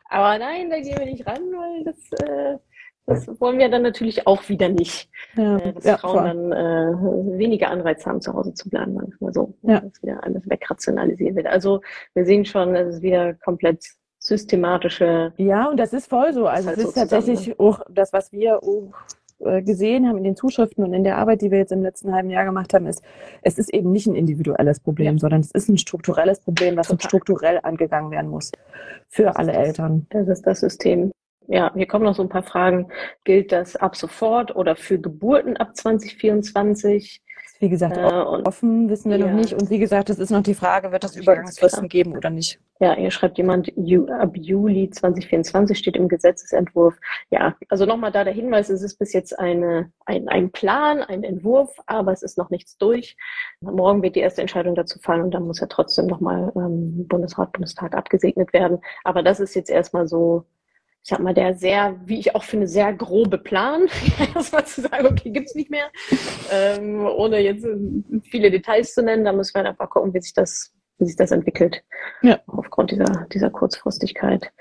[0.10, 2.58] Aber nein, da gehen wir nicht ran, weil das, äh,
[3.06, 5.10] das wollen wir dann natürlich auch wieder nicht.
[5.36, 9.32] Ja, äh, dass ja, Frauen dann äh, weniger Anreiz haben, zu Hause zu bleiben, manchmal
[9.32, 9.80] so, ja.
[9.80, 11.48] dass wieder alles wegrationalisiert wird.
[11.48, 11.82] Also
[12.16, 13.84] wir sehen schon, es ist wieder komplett
[14.22, 15.34] systematische.
[15.38, 16.48] Ja, und das ist voll so.
[16.48, 18.94] Also es ist tatsächlich auch das, was wir auch
[19.64, 22.30] gesehen haben in den Zuschriften und in der Arbeit, die wir jetzt im letzten halben
[22.30, 23.04] Jahr gemacht haben, ist,
[23.42, 25.20] es ist eben nicht ein individuelles Problem, ja.
[25.20, 28.52] sondern es ist ein strukturelles Problem, was strukturell angegangen werden muss
[29.10, 30.08] für alle Eltern.
[30.10, 31.12] Das ist das System.
[31.48, 32.88] Ja, hier kommen noch so ein paar Fragen.
[33.24, 37.22] Gilt das ab sofort oder für Geburten ab 2024?
[37.62, 39.28] Wie gesagt, äh, offen wissen wir ja.
[39.28, 39.54] noch nicht.
[39.54, 42.60] Und wie gesagt, es ist noch die Frage, wird es Übergangsfristen geben oder nicht?
[42.80, 43.72] Ja, hier schreibt jemand,
[44.10, 46.98] ab Juli 2024 steht im Gesetzesentwurf.
[47.30, 51.24] Ja, also nochmal da der Hinweis, es ist bis jetzt eine, ein, ein Plan, ein
[51.24, 53.16] Entwurf, aber es ist noch nichts durch.
[53.60, 57.52] Morgen wird die erste Entscheidung dazu fallen und dann muss ja trotzdem nochmal ähm, Bundesrat,
[57.52, 58.80] Bundestag abgesegnet werden.
[59.04, 60.46] Aber das ist jetzt erstmal so
[61.04, 63.88] ich sag mal, der sehr, wie ich auch finde, sehr grobe Plan,
[64.36, 65.90] erstmal zu sagen, okay, gibt's nicht mehr,
[66.52, 67.66] ähm, ohne jetzt
[68.24, 71.32] viele Details zu nennen, da müssen wir einfach gucken, wie sich das wie sich das
[71.32, 71.84] entwickelt.
[72.22, 72.40] Ja.
[72.48, 74.52] Aufgrund dieser, dieser Kurzfristigkeit.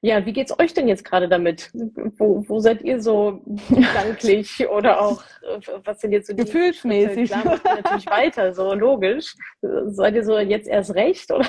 [0.00, 1.70] Ja, wie geht's euch denn jetzt gerade damit?
[2.16, 7.30] Wo, wo seid ihr so gedanklich oder auch, äh, was sind jetzt so die Gefühlsmäßig?
[7.30, 9.36] Klar, natürlich weiter, so logisch.
[9.60, 11.46] Seid ihr so jetzt erst recht oder?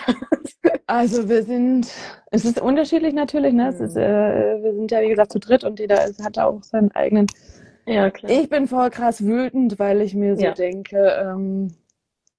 [0.85, 1.87] Also wir sind,
[2.31, 3.69] es ist unterschiedlich natürlich, ne?
[3.69, 4.01] Es ist, mhm.
[4.01, 7.27] äh, wir sind ja wie gesagt zu dritt und jeder hat auch seinen eigenen.
[7.85, 8.31] Ja, klar.
[8.31, 10.51] Ich bin voll krass wütend, weil ich mir so ja.
[10.51, 11.73] denke, ähm,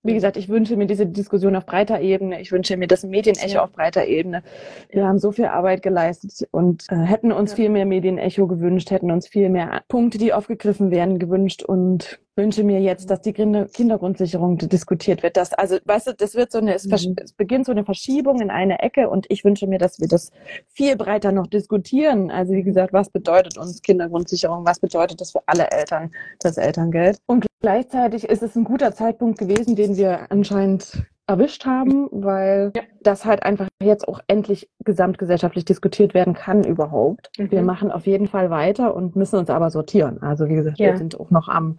[0.02, 2.40] wie gesagt, ich wünsche mir diese Diskussion auf breiter Ebene.
[2.40, 3.64] Ich wünsche mir das Medienecho ja.
[3.64, 4.42] auf breiter Ebene.
[4.90, 5.08] Wir ja.
[5.08, 7.56] haben so viel Arbeit geleistet und äh, hätten uns ja.
[7.56, 12.64] viel mehr Medienecho gewünscht, hätten uns viel mehr Punkte, die aufgegriffen werden, gewünscht und wünsche
[12.64, 15.36] mir jetzt, dass die Kinder Kindergrundsicherung diskutiert wird.
[15.36, 17.16] Das, also, weißt du, das wird so eine, es, mhm.
[17.22, 20.30] es, beginnt so eine Verschiebung in eine Ecke und ich wünsche mir, dass wir das
[20.72, 22.30] viel breiter noch diskutieren.
[22.30, 24.64] Also, wie gesagt, was bedeutet uns Kindergrundsicherung?
[24.64, 27.18] Was bedeutet das für alle Eltern, das Elterngeld?
[27.26, 32.82] Und gleichzeitig ist es ein guter Zeitpunkt gewesen, den wir anscheinend erwischt haben, weil ja.
[33.02, 37.30] das halt einfach jetzt auch endlich gesamtgesellschaftlich diskutiert werden kann überhaupt.
[37.38, 37.50] Mhm.
[37.50, 40.22] Wir machen auf jeden Fall weiter und müssen uns aber sortieren.
[40.22, 40.88] Also wie gesagt, ja.
[40.88, 41.78] wir sind auch noch am,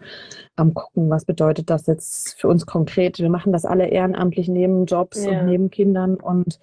[0.55, 3.19] am gucken, was bedeutet das jetzt für uns konkret.
[3.19, 5.31] Wir machen das alle ehrenamtlich neben Jobs ja.
[5.31, 6.59] und neben Kindern und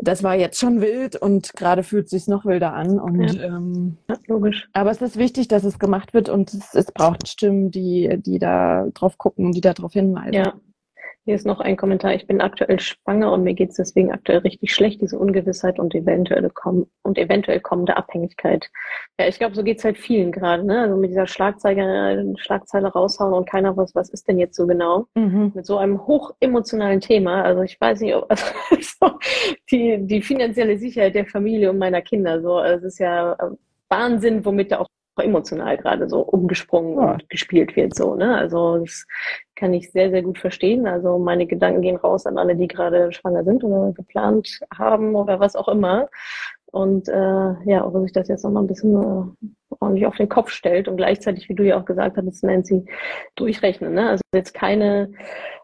[0.00, 3.00] das war jetzt schon wild und gerade fühlt es sich noch wilder an.
[3.00, 3.42] Und, ja.
[3.42, 4.68] Ähm, ja, logisch.
[4.72, 8.38] Aber es ist wichtig, dass es gemacht wird und es, es braucht Stimmen, die, die
[8.38, 10.34] da drauf gucken, die da drauf hinweisen.
[10.34, 10.54] Ja,
[11.28, 12.14] hier ist noch ein Kommentar.
[12.14, 15.94] Ich bin aktuell schwanger und mir geht es deswegen aktuell richtig schlecht, diese Ungewissheit und
[15.94, 18.70] eventuelle komm und eventuell kommende Abhängigkeit.
[19.20, 20.80] Ja, ich glaube, so geht es halt vielen gerade, ne?
[20.80, 25.04] Also mit dieser Schlagzeile, Schlagzeile raushauen und keiner weiß, was ist denn jetzt so genau?
[25.16, 25.52] Mhm.
[25.54, 27.42] Mit so einem hochemotionalen Thema.
[27.42, 29.18] Also ich weiß nicht, ob also,
[29.70, 33.36] die, die finanzielle Sicherheit der Familie und meiner Kinder, so, also es ist ja
[33.90, 34.88] Wahnsinn, womit da auch
[35.24, 37.12] emotional gerade so umgesprungen ja.
[37.12, 38.36] und gespielt wird so, ne?
[38.36, 39.06] Also das
[39.56, 40.86] kann ich sehr, sehr gut verstehen.
[40.86, 45.40] Also meine Gedanken gehen raus an alle, die gerade schwanger sind oder geplant haben oder
[45.40, 46.08] was auch immer.
[46.70, 49.46] Und äh, ja, ob sich das jetzt nochmal ein bisschen äh,
[49.80, 52.84] ordentlich auf den Kopf stellt und gleichzeitig, wie du ja auch gesagt hattest, Nancy,
[53.36, 53.94] durchrechnen.
[53.94, 54.10] Ne?
[54.10, 55.10] Also jetzt keine,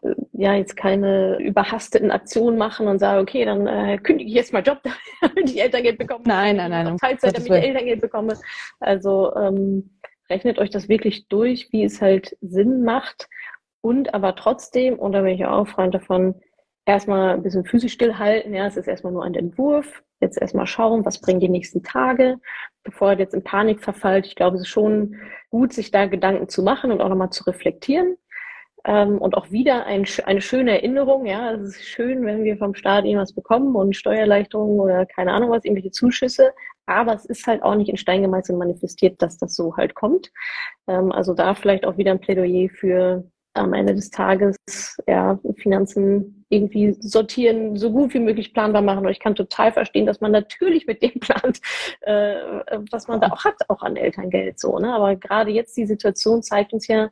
[0.01, 4.53] äh, ja, jetzt keine überhasteten Aktionen machen und sagen, okay, dann äh, kündige ich jetzt
[4.53, 4.79] mal Job,
[5.21, 6.23] damit ich Elterngeld bekomme.
[6.25, 6.97] Nein, nein, nein.
[6.97, 8.37] Teilzeit, damit ich Elterngeld bekomme.
[8.79, 13.27] Also ähm, rechnet euch das wirklich durch, wie es halt Sinn macht
[13.85, 16.33] und aber trotzdem, und da bin ich auch Freund davon,
[16.87, 18.51] erstmal ein bisschen physisch stillhalten.
[18.51, 20.01] Ja, es ist erstmal nur ein Entwurf.
[20.21, 22.37] Jetzt erstmal schauen, was bringen die nächsten Tage,
[22.83, 24.25] bevor ihr jetzt in Panik verfallt.
[24.25, 25.17] Ich glaube, es ist schon
[25.51, 28.17] gut, sich da Gedanken zu machen und auch nochmal zu reflektieren.
[28.85, 31.25] Ähm, und auch wieder ein, eine schöne Erinnerung.
[31.25, 35.49] Ja, es ist schön, wenn wir vom Staat irgendwas bekommen und Steuererleichterungen oder keine Ahnung
[35.49, 36.53] was, irgendwelche Zuschüsse.
[36.85, 40.31] Aber es ist halt auch nicht in Stein gemeißelt manifestiert, dass das so halt kommt.
[40.87, 43.23] Ähm, also da vielleicht auch wieder ein Plädoyer für
[43.55, 44.57] am Ende des Tages
[45.07, 49.05] ja, Finanzen irgendwie sortieren, so gut wie möglich planbar machen.
[49.05, 51.59] Und ich kann total verstehen, dass man natürlich mit dem plant,
[52.01, 52.35] äh,
[52.91, 54.77] was man da auch hat, auch an Elterngeld so.
[54.77, 54.93] Ne?
[54.93, 57.09] Aber gerade jetzt die Situation zeigt uns ja,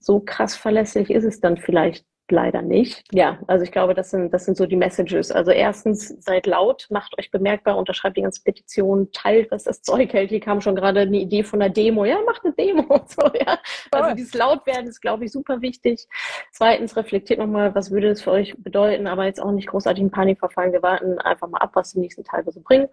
[0.00, 3.04] so krass verlässlich ist es dann vielleicht leider nicht.
[3.12, 5.30] Ja, also ich glaube, das sind, das sind so die Messages.
[5.32, 10.12] Also erstens, seid laut, macht euch bemerkbar, unterschreibt die ganze Petition, teilt, was das Zeug
[10.12, 10.30] hält.
[10.30, 12.04] Hier kam schon gerade eine Idee von einer Demo.
[12.04, 13.58] Ja, macht eine Demo und so, ja.
[13.90, 16.06] Also dieses Lautwerden ist, glaube ich, super wichtig.
[16.52, 20.10] Zweitens, reflektiert nochmal, was würde es für euch bedeuten, aber jetzt auch nicht großartig in
[20.10, 20.72] Panik verfallen.
[20.72, 22.88] Wir warten einfach mal ab, was die nächsten Tage so bringen.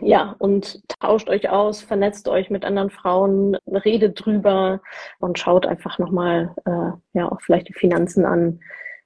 [0.00, 4.80] Ja, und tauscht euch aus, vernetzt euch mit anderen Frauen, redet drüber
[5.18, 8.60] und schaut einfach nochmal, äh, ja, auch vielleicht die Finanzen an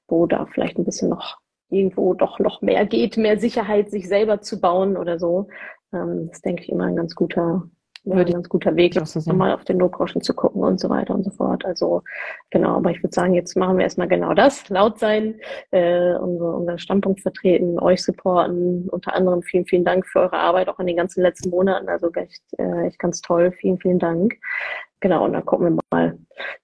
[0.08, 1.38] wo da vielleicht ein bisschen noch
[1.70, 5.48] irgendwo doch noch mehr geht, mehr Sicherheit sich selber zu bauen oder so.
[5.92, 7.68] Ähm, das denke ich immer ein ganz guter,
[8.04, 11.14] ja, ein ganz guter Weg, so mal auf den Notgroschen zu gucken und so weiter
[11.14, 11.64] und so fort.
[11.64, 12.02] Also
[12.50, 15.40] genau, aber ich würde sagen, jetzt machen wir erstmal genau das, laut sein,
[15.70, 18.88] äh, unsere, unseren Standpunkt vertreten, euch supporten.
[18.90, 21.88] Unter anderem vielen, vielen Dank für eure Arbeit auch in den ganzen letzten Monaten.
[21.88, 23.52] Also echt, äh, echt ganz toll.
[23.52, 24.34] Vielen, vielen Dank.
[25.04, 26.18] Genau, und dann gucken wir mal,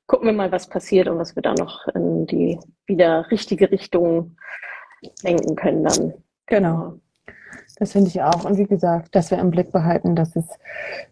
[0.07, 4.35] gucken wir mal, was passiert und was wir da noch in die wieder richtige Richtung
[5.23, 6.15] lenken können dann.
[6.47, 6.95] Genau.
[7.79, 8.47] Das finde ich auch.
[8.47, 10.47] Und wie gesagt, dass wir im Blick behalten, dass es,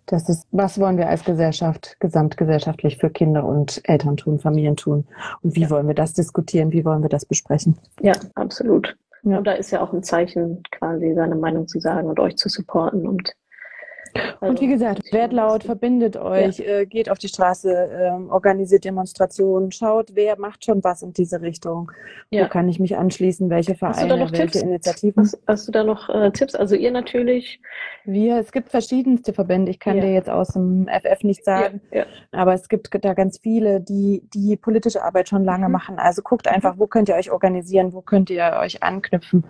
[0.07, 5.07] dass es, was wollen wir als Gesellschaft, gesamtgesellschaftlich für Kinder und Eltern tun, Familien tun?
[5.43, 5.71] Und wie ja.
[5.71, 6.73] wollen wir das diskutieren?
[6.73, 7.77] Wie wollen wir das besprechen?
[8.01, 8.97] Ja, absolut.
[9.23, 9.37] Ja.
[9.37, 12.49] Und da ist ja auch ein Zeichen, quasi seine Meinung zu sagen und euch zu
[12.49, 13.35] supporten und
[14.41, 16.81] und wie gesagt, werdet laut, verbindet euch, ja.
[16.81, 21.41] äh, geht auf die Straße, äh, organisiert Demonstrationen, schaut, wer macht schon was in diese
[21.41, 21.91] Richtung.
[22.31, 22.45] Ja.
[22.45, 24.63] Wo kann ich mich anschließen, welche Vereine, welche Tipps?
[24.63, 25.25] Initiativen.
[25.25, 26.55] Hast, hast, du da noch äh, Tipps?
[26.55, 27.61] Also ihr natürlich?
[28.05, 29.71] Wir, es gibt verschiedenste Verbände.
[29.71, 30.03] Ich kann ja.
[30.03, 31.81] dir jetzt aus dem FF nicht sagen,
[32.33, 35.73] aber es gibt da ganz viele, die die politische Arbeit schon lange mhm.
[35.73, 35.99] machen.
[35.99, 39.45] Also guckt einfach, wo könnt ihr euch organisieren, wo könnt ihr euch anknüpfen,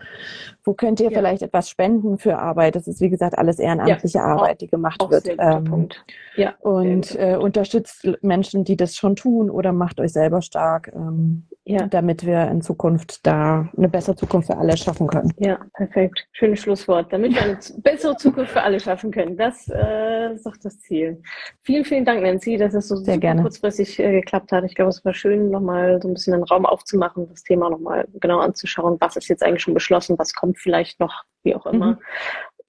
[0.64, 2.76] wo könnt ihr vielleicht etwas spenden für Arbeit.
[2.76, 4.47] Das ist wie gesagt alles ehrenamtliche Arbeit.
[4.48, 5.28] Arbeit, die gemacht Auch wird.
[5.38, 5.88] Ähm,
[6.36, 11.46] ja, und äh, unterstützt Menschen, die das schon tun oder macht euch selber stark, ähm,
[11.64, 11.86] ja.
[11.86, 15.32] damit wir in Zukunft da eine bessere Zukunft für alle schaffen können.
[15.38, 16.26] Ja, perfekt.
[16.32, 17.12] Schönes Schlusswort.
[17.12, 19.36] Damit wir eine bessere Zukunft für alle schaffen können.
[19.36, 21.20] Das äh, ist doch das Ziel.
[21.62, 23.42] Vielen, vielen Dank, Nancy, dass es so Sehr gerne.
[23.42, 24.64] kurzfristig äh, geklappt hat.
[24.64, 28.06] Ich glaube, es war schön, nochmal so ein bisschen den Raum aufzumachen, das Thema nochmal
[28.20, 28.96] genau anzuschauen.
[29.00, 30.18] Was ist jetzt eigentlich schon beschlossen?
[30.18, 31.24] Was kommt vielleicht noch?
[31.42, 31.92] Wie auch immer.
[31.92, 31.98] Mhm.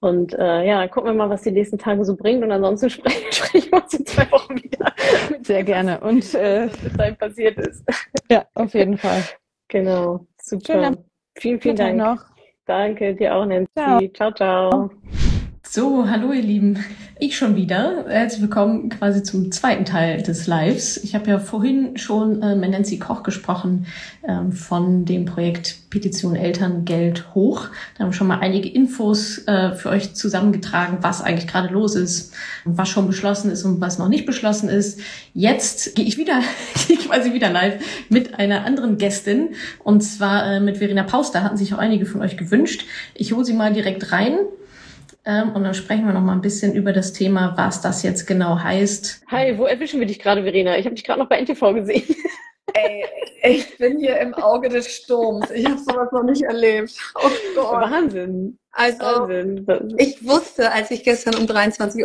[0.00, 2.42] Und äh, ja, gucken wir mal, was die nächsten Tage so bringt.
[2.42, 4.92] Und ansonsten sprechen, sprechen wir uns in zwei Wochen wieder.
[5.42, 6.00] Sehr gerne.
[6.00, 7.84] Und äh, was dahin passiert ist.
[8.30, 9.22] Ja, auf jeden Fall.
[9.68, 10.26] Genau.
[10.42, 10.72] Super.
[10.72, 11.04] Schön,
[11.36, 11.96] vielen, vielen Dank.
[11.96, 12.24] Noch.
[12.66, 14.12] Danke, dir auch, Nancy.
[14.14, 14.70] Ciao, ciao.
[14.70, 14.90] ciao.
[15.72, 16.84] So, hallo ihr Lieben.
[17.20, 18.04] Ich schon wieder.
[18.08, 20.96] Herzlich willkommen quasi zum zweiten Teil des Lives.
[20.96, 23.86] Ich habe ja vorhin schon äh, mit Nancy Koch gesprochen
[24.26, 27.68] ähm, von dem Projekt Petition Elterngeld hoch.
[27.94, 31.94] Da haben wir schon mal einige Infos äh, für euch zusammengetragen, was eigentlich gerade los
[31.94, 34.98] ist, was schon beschlossen ist und was noch nicht beschlossen ist.
[35.34, 36.40] Jetzt gehe ich wieder,
[36.88, 37.74] gehe quasi wieder live
[38.08, 39.50] mit einer anderen Gästin
[39.84, 41.44] und zwar äh, mit Verena Pauster.
[41.44, 42.86] Hatten sich auch einige von euch gewünscht.
[43.14, 44.36] Ich hole sie mal direkt rein.
[45.24, 48.26] Ähm, und dann sprechen wir noch mal ein bisschen über das Thema, was das jetzt
[48.26, 49.22] genau heißt.
[49.30, 50.78] Hi, wo erwischen wir dich gerade, Verena?
[50.78, 52.04] Ich habe dich gerade noch bei NTV gesehen.
[52.74, 53.04] Ey,
[53.42, 55.50] ich bin hier im Auge des Sturms.
[55.50, 56.96] Ich habe sowas noch nicht erlebt.
[57.16, 57.90] Oh Gott.
[57.90, 58.58] Wahnsinn.
[58.72, 59.66] Also, Wahnsinn.
[59.98, 62.02] ich wusste, als ich gestern um 23.30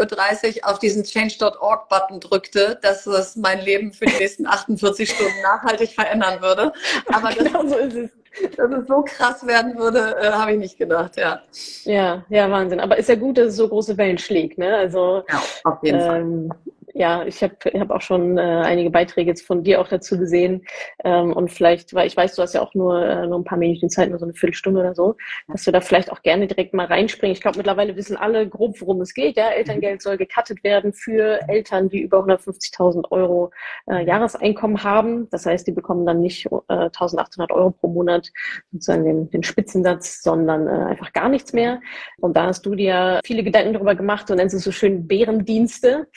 [0.58, 5.92] Uhr auf diesen Change.org-Button drückte, dass es mein Leben für die nächsten 48 Stunden nachhaltig
[5.92, 6.74] verändern würde.
[7.14, 8.10] Aber genau das, so ist es
[8.58, 11.42] dass es so krass werden würde, äh, habe ich nicht gedacht, ja.
[11.84, 12.80] Ja, ja, Wahnsinn.
[12.80, 14.76] Aber ist ja gut, dass es so große Wellen schlägt, ne?
[14.76, 16.58] Also, ja, auf jeden ähm, Fall
[16.98, 20.66] ja, ich habe hab auch schon äh, einige Beiträge jetzt von dir auch dazu gesehen.
[21.04, 23.58] Ähm, und vielleicht, weil ich weiß, du hast ja auch nur, äh, nur ein paar
[23.58, 25.18] Minuten Zeit, nur so eine Viertelstunde oder so,
[25.50, 27.34] dass du da vielleicht auch gerne direkt mal reinspringen.
[27.34, 29.36] Ich glaube, mittlerweile wissen alle grob, worum es geht.
[29.36, 33.52] Ja, Elterngeld soll gecuttet werden für Eltern, die über 150.000 Euro
[33.90, 35.30] äh, Jahreseinkommen haben.
[35.32, 38.32] Das heißt, die bekommen dann nicht äh, 1.800 Euro pro Monat
[38.72, 41.82] sozusagen den, den Spitzensatz, sondern äh, einfach gar nichts mehr.
[42.22, 46.08] Und da hast du dir viele Gedanken darüber gemacht und nennst es so schön Bärendienste.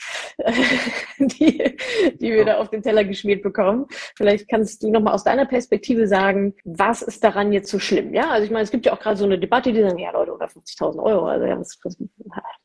[1.19, 1.75] die,
[2.19, 3.85] die wir da auf den Teller geschmiert bekommen.
[4.15, 8.13] Vielleicht kannst du nochmal aus deiner Perspektive sagen, was ist daran jetzt so schlimm?
[8.13, 10.11] Ja, also ich meine, es gibt ja auch gerade so eine Debatte, die sagen, ja
[10.11, 11.97] Leute, oder 50.000 Euro, also ja, was, was,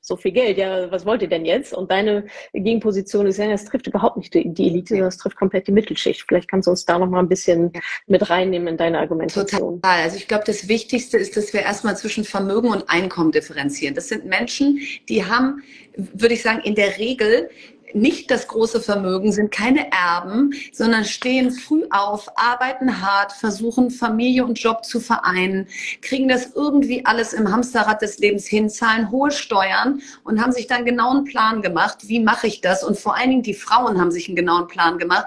[0.00, 1.72] so viel Geld, ja, was wollt ihr denn jetzt?
[1.72, 5.36] Und deine Gegenposition ist ja, es trifft überhaupt nicht die, die Elite, sondern es trifft
[5.36, 6.24] komplett die Mittelschicht.
[6.26, 7.72] Vielleicht kannst du uns da nochmal ein bisschen
[8.06, 9.80] mit reinnehmen in deine Argumentation.
[9.80, 10.02] Total.
[10.02, 13.94] Also ich glaube, das Wichtigste ist, dass wir erstmal zwischen Vermögen und Einkommen differenzieren.
[13.94, 15.62] Das sind Menschen, die haben,
[15.96, 17.48] würde ich sagen, in der Regel
[17.94, 24.44] nicht das große Vermögen, sind keine Erben, sondern stehen früh auf, arbeiten hart, versuchen Familie
[24.44, 25.68] und Job zu vereinen,
[26.02, 30.66] kriegen das irgendwie alles im Hamsterrad des Lebens hin, zahlen hohe Steuern und haben sich
[30.66, 32.84] dann genau einen Plan gemacht, wie mache ich das?
[32.84, 35.26] Und vor allen Dingen die Frauen haben sich einen genauen Plan gemacht,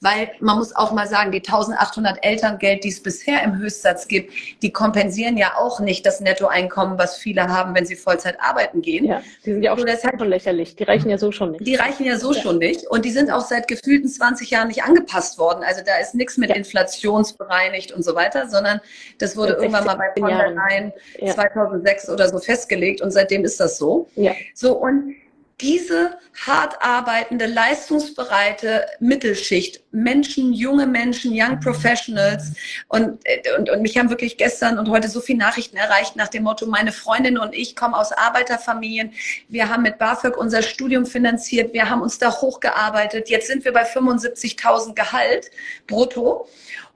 [0.00, 4.32] weil man muss auch mal sagen, die 1800 Elterngeld, die es bisher im Höchstsatz gibt,
[4.62, 9.04] die kompensieren ja auch nicht das Nettoeinkommen, was viele haben, wenn sie Vollzeit arbeiten gehen.
[9.06, 10.76] Ja, die sind ja auch deshalb, schon lächerlich.
[10.76, 11.66] Die reichen ja so schon nicht.
[11.66, 12.40] Die reichen ja so ja.
[12.40, 12.86] schon nicht.
[12.86, 15.64] Und die sind auch seit gefühlten 20 Jahren nicht angepasst worden.
[15.64, 16.56] Also da ist nichts mit ja.
[16.56, 18.80] inflationsbereinigt und so weiter, sondern
[19.18, 20.92] das wurde irgendwann mal bei von der Leyen
[21.32, 24.08] 2006 oder so festgelegt und seitdem ist das so.
[24.14, 24.32] Ja.
[24.54, 25.14] So und
[25.60, 32.52] diese hart arbeitende, leistungsbereite Mittelschicht, Menschen, junge Menschen, Young Professionals.
[32.86, 33.18] Und,
[33.58, 36.66] und, und mich haben wirklich gestern und heute so viele Nachrichten erreicht nach dem Motto,
[36.66, 39.12] meine Freundin und ich kommen aus Arbeiterfamilien,
[39.48, 43.72] wir haben mit BAföG unser Studium finanziert, wir haben uns da hochgearbeitet, jetzt sind wir
[43.72, 45.50] bei 75.000 Gehalt
[45.88, 46.46] brutto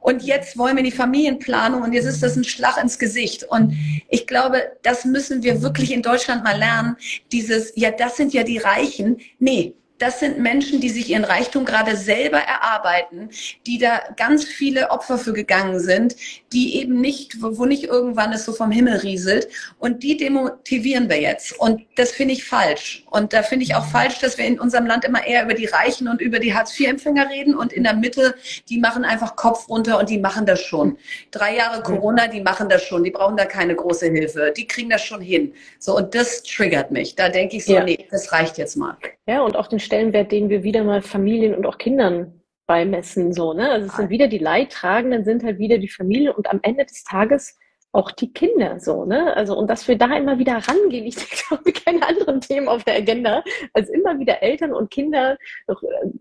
[0.03, 3.45] und jetzt wollen wir die Familienplanung und jetzt ist das ein Schlag ins Gesicht.
[3.45, 3.75] Und
[4.09, 6.97] ich glaube, das müssen wir wirklich in Deutschland mal lernen.
[7.31, 9.19] Dieses, ja, das sind ja die Reichen.
[9.39, 13.31] Nee, das sind Menschen, die sich ihren Reichtum gerade selber erarbeiten,
[13.69, 16.17] die da ganz viele Opfer für gegangen sind,
[16.53, 19.47] die eben nicht, wo nicht irgendwann es so vom Himmel rieselt.
[19.79, 21.57] Und die demotivieren wir jetzt.
[21.57, 23.05] Und das finde ich falsch.
[23.11, 25.67] Und da finde ich auch falsch, dass wir in unserem Land immer eher über die
[25.67, 28.35] Reichen und über die Hartz-IV-Empfänger reden und in der Mitte,
[28.69, 30.99] die machen einfach Kopf runter und die machen das schon.
[31.31, 33.05] Drei Jahre Corona, die machen das schon.
[33.05, 34.53] Die brauchen da keine große Hilfe.
[34.57, 35.55] Die kriegen das schon hin.
[35.79, 37.15] So, und das triggert mich.
[37.15, 37.85] Da denke ich so, ja.
[37.85, 38.97] nee, das reicht jetzt mal.
[39.29, 43.53] Ja, und auch den Stellenwert, den wir wieder mal Familien und auch Kindern beimessen, so,
[43.53, 43.71] ne?
[43.71, 47.05] Also es sind wieder die Leidtragenden, sind halt wieder die Familie und am Ende des
[47.05, 47.59] Tages
[47.93, 49.37] auch die Kinder so, ne?
[49.37, 51.17] Also und dass wir da immer wieder rangehen, ich
[51.49, 55.37] glaube keine anderen Themen auf der Agenda, als immer wieder Eltern und Kinder
[55.69, 55.75] äh,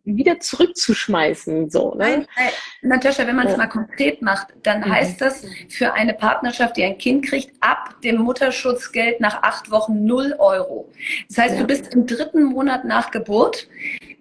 [0.04, 1.98] wieder zurückzuschmeißen, so, ne?
[2.02, 3.58] Nein, äh, Natascha, wenn man es ja.
[3.58, 4.92] mal konkret macht, dann mhm.
[4.92, 10.06] heißt das für eine Partnerschaft, die ein Kind kriegt, ab dem Mutterschutzgeld nach acht Wochen
[10.06, 10.92] null Euro.
[11.30, 11.62] Das heißt, ja.
[11.62, 13.68] du bist im dritten Monat nach Geburt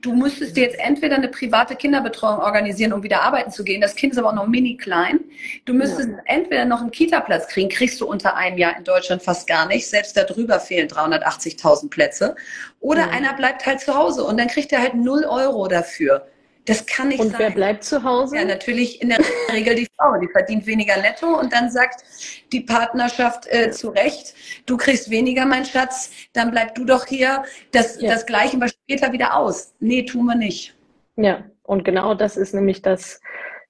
[0.00, 3.80] du müsstest dir jetzt entweder eine private Kinderbetreuung organisieren, um wieder arbeiten zu gehen.
[3.80, 5.20] Das Kind ist aber auch noch mini klein.
[5.64, 6.18] Du müsstest ja.
[6.24, 9.88] entweder noch einen Kita-Platz kriegen, kriegst du unter einem Jahr in Deutschland fast gar nicht.
[9.88, 12.34] Selbst darüber fehlen 380.000 Plätze.
[12.80, 13.10] Oder ja.
[13.10, 16.26] einer bleibt halt zu Hause und dann kriegt er halt null Euro dafür.
[16.66, 17.34] Das kann nicht und sein.
[17.34, 18.36] Und wer bleibt zu Hause?
[18.36, 19.18] Ja, natürlich in der
[19.52, 20.18] Regel die Frau.
[20.20, 22.04] Die verdient weniger netto und dann sagt
[22.52, 24.34] die Partnerschaft äh, zu Recht,
[24.66, 27.44] du kriegst weniger, mein Schatz, dann bleib du doch hier.
[27.72, 28.12] Das, ja.
[28.12, 29.72] das gleichen wir später wieder aus.
[29.80, 30.74] Nee, tun wir nicht.
[31.16, 33.20] Ja, und genau das ist nämlich das,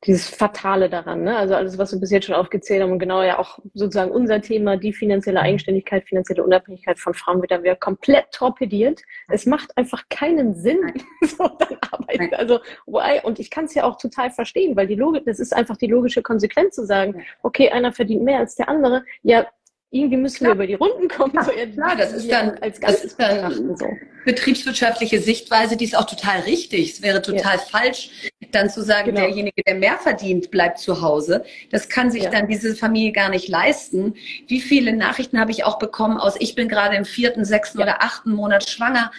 [0.06, 1.24] dieses Fatale daran.
[1.24, 1.36] Ne?
[1.36, 4.40] Also alles, was wir bis jetzt schon aufgezählt haben und genau ja auch sozusagen unser
[4.40, 9.02] Thema, die finanzielle Eigenständigkeit, finanzielle Unabhängigkeit von Frauen wird dann wieder komplett torpediert.
[9.28, 10.78] Es macht einfach keinen Sinn,
[11.20, 12.34] so dann arbeiten.
[12.34, 13.20] Also, why?
[13.22, 15.88] Und ich kann es ja auch total verstehen, weil die Logik, das ist einfach die
[15.88, 19.04] logische Konsequenz zu sagen, okay, einer verdient mehr als der andere.
[19.22, 19.46] Ja,
[19.90, 20.50] irgendwie müssen klar.
[20.50, 21.32] wir über die Runden kommen.
[21.34, 23.86] Ja, so klar, das ist dann, als das ist dann so.
[24.24, 26.92] betriebswirtschaftliche Sichtweise, die ist auch total richtig.
[26.92, 27.58] Es wäre total ja.
[27.58, 28.10] falsch,
[28.52, 29.22] dann zu sagen, genau.
[29.22, 31.44] derjenige, der mehr verdient, bleibt zu Hause.
[31.70, 32.30] Das kann sich ja.
[32.30, 34.14] dann diese Familie gar nicht leisten.
[34.46, 38.02] Wie viele Nachrichten habe ich auch bekommen aus, ich bin gerade im vierten, sechsten oder
[38.02, 39.10] achten Monat schwanger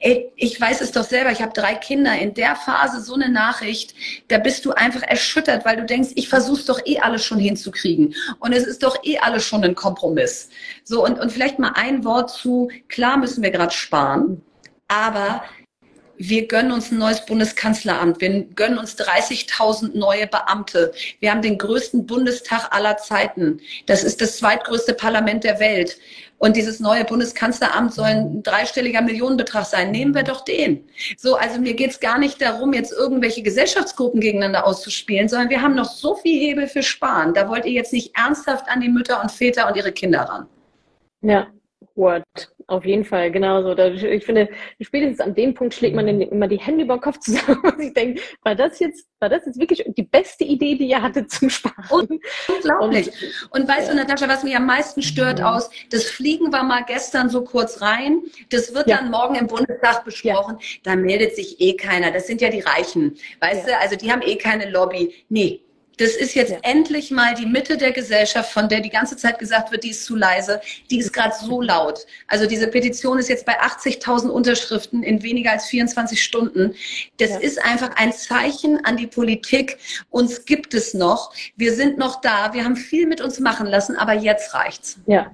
[0.00, 3.28] ey, ich weiß es doch selber, ich habe drei Kinder, in der Phase so eine
[3.28, 3.94] Nachricht,
[4.28, 8.14] da bist du einfach erschüttert, weil du denkst, ich versuch's doch eh alles schon hinzukriegen.
[8.40, 10.48] Und es ist doch eh alles schon ein Kompromiss.
[10.84, 14.42] So, und, und vielleicht mal ein Wort zu, klar müssen wir gerade sparen,
[14.88, 15.44] aber
[16.22, 20.92] wir gönnen uns ein neues Bundeskanzleramt, wir gönnen uns 30.000 neue Beamte.
[21.18, 23.60] Wir haben den größten Bundestag aller Zeiten.
[23.86, 25.96] Das ist das zweitgrößte Parlament der Welt.
[26.36, 29.92] Und dieses neue Bundeskanzleramt soll ein dreistelliger Millionenbetrag sein.
[29.92, 30.84] Nehmen wir doch den.
[31.16, 35.74] So, also mir geht's gar nicht darum, jetzt irgendwelche Gesellschaftsgruppen gegeneinander auszuspielen, sondern wir haben
[35.74, 37.32] noch so viel Hebel für Sparen.
[37.32, 40.46] Da wollt ihr jetzt nicht ernsthaft an die Mütter und Väter und ihre Kinder ran.
[41.22, 41.46] Ja,
[42.00, 42.24] Word.
[42.66, 43.76] Auf jeden Fall, genau so.
[43.76, 44.48] Ich finde,
[44.80, 47.92] spätestens an dem Punkt schlägt man immer die Hände über den Kopf zusammen und ich
[47.92, 51.50] denke, war das jetzt, war das jetzt wirklich die beste Idee, die ihr hattet zum
[51.50, 52.20] Sparen?
[52.48, 53.08] Unglaublich.
[53.50, 53.94] Und, und weißt ja.
[53.94, 55.54] du, Natascha, was mich am meisten stört ja.
[55.54, 58.98] aus, das Fliegen war mal gestern so kurz rein, das wird ja.
[58.98, 62.12] dann morgen im Bundestag besprochen, da meldet sich eh keiner.
[62.12, 63.16] Das sind ja die Reichen.
[63.40, 65.12] Weißt du, also die haben eh keine Lobby.
[65.28, 65.60] Nee,
[66.00, 66.58] das ist jetzt ja.
[66.62, 70.06] endlich mal die Mitte der Gesellschaft, von der die ganze Zeit gesagt wird, die ist
[70.06, 70.62] zu leise.
[70.90, 72.06] Die ist gerade so laut.
[72.26, 76.74] Also diese Petition ist jetzt bei 80.000 Unterschriften in weniger als 24 Stunden.
[77.18, 77.38] Das ja.
[77.38, 79.76] ist einfach ein Zeichen an die Politik.
[80.08, 81.34] Uns gibt es noch.
[81.56, 82.54] Wir sind noch da.
[82.54, 84.98] Wir haben viel mit uns machen lassen, aber jetzt reicht's.
[85.06, 85.30] Ja,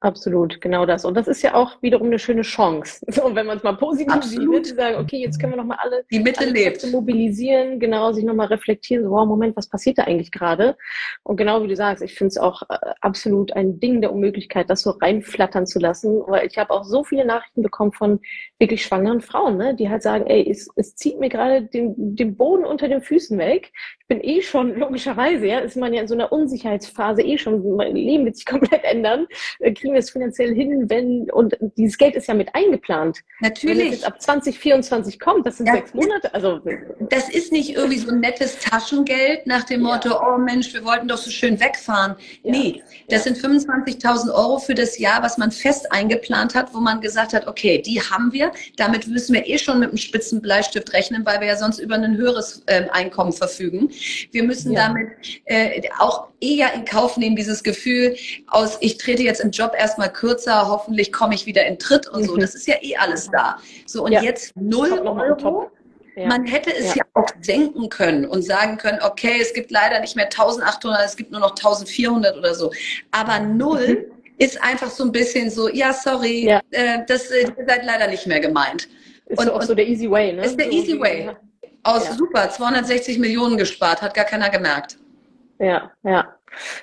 [0.00, 1.04] Absolut, genau das.
[1.04, 3.04] Und das ist ja auch wiederum eine schöne Chance.
[3.18, 4.66] So, wenn man es mal positiv Absolut.
[4.66, 6.86] sieht, sagen, okay, jetzt können wir nochmal alle, die Mitte alle lebt.
[6.92, 10.76] mobilisieren, genau, sich nochmal reflektieren, so, wow, Moment, was passiert da eigentlich gerade?
[11.24, 14.70] Und genau wie du sagst, ich finde es auch äh, absolut ein Ding der Unmöglichkeit,
[14.70, 18.20] das so reinflattern zu lassen, weil ich habe auch so viele Nachrichten bekommen von
[18.60, 22.36] wirklich schwangeren Frauen, ne, die halt sagen, ey, es, es zieht mir gerade den, den
[22.36, 23.72] Boden unter den Füßen weg.
[24.10, 27.76] Ich bin eh schon, logischerweise, ja, ist man ja in so einer Unsicherheitsphase eh schon,
[27.76, 29.26] mein Leben wird sich komplett ändern,
[29.58, 33.18] äh, kriegen wir es finanziell hin, wenn, und dieses Geld ist ja mit eingeplant.
[33.40, 33.78] Natürlich.
[33.78, 36.58] Wenn es jetzt ab 2024 kommt, das sind ja, sechs Monate, also.
[37.10, 40.26] Das ist nicht irgendwie so ein nettes Taschengeld nach dem Motto, ja.
[40.26, 42.16] oh Mensch, wir wollten doch so schön wegfahren.
[42.44, 42.52] Ja.
[42.52, 47.02] Nee, das sind 25.000 Euro für das Jahr, was man fest eingeplant hat, wo man
[47.02, 50.94] gesagt hat, okay, die haben wir, damit müssen wir eh schon mit einem spitzen Bleistift
[50.94, 53.90] rechnen, weil wir ja sonst über ein höheres äh, Einkommen verfügen.
[54.32, 55.08] Wir müssen damit
[55.44, 60.12] äh, auch eher in Kauf nehmen, dieses Gefühl aus, ich trete jetzt im Job erstmal
[60.12, 62.34] kürzer, hoffentlich komme ich wieder in Tritt und so.
[62.34, 62.40] Mhm.
[62.40, 63.58] Das ist ja eh alles da.
[63.86, 64.22] So, und ja.
[64.22, 65.70] jetzt null Euro.
[66.16, 66.26] Ja.
[66.26, 66.96] Man hätte es ja.
[66.96, 67.04] ja.
[67.14, 71.30] auch senken können und sagen können, okay, es gibt leider nicht mehr 1800, es gibt
[71.30, 72.72] nur noch 1400 oder so.
[73.12, 74.32] Aber null mhm.
[74.38, 76.60] ist einfach so ein bisschen so, ja, sorry, ja.
[76.72, 78.88] Äh, das äh, ihr seid leider nicht mehr gemeint.
[79.26, 80.44] Ist und, auch so der easy way, ne?
[80.44, 81.30] Ist der so easy way.
[81.82, 82.14] Aus ja.
[82.14, 84.98] super, 260 Millionen gespart, hat gar keiner gemerkt.
[85.58, 86.37] Ja, ja.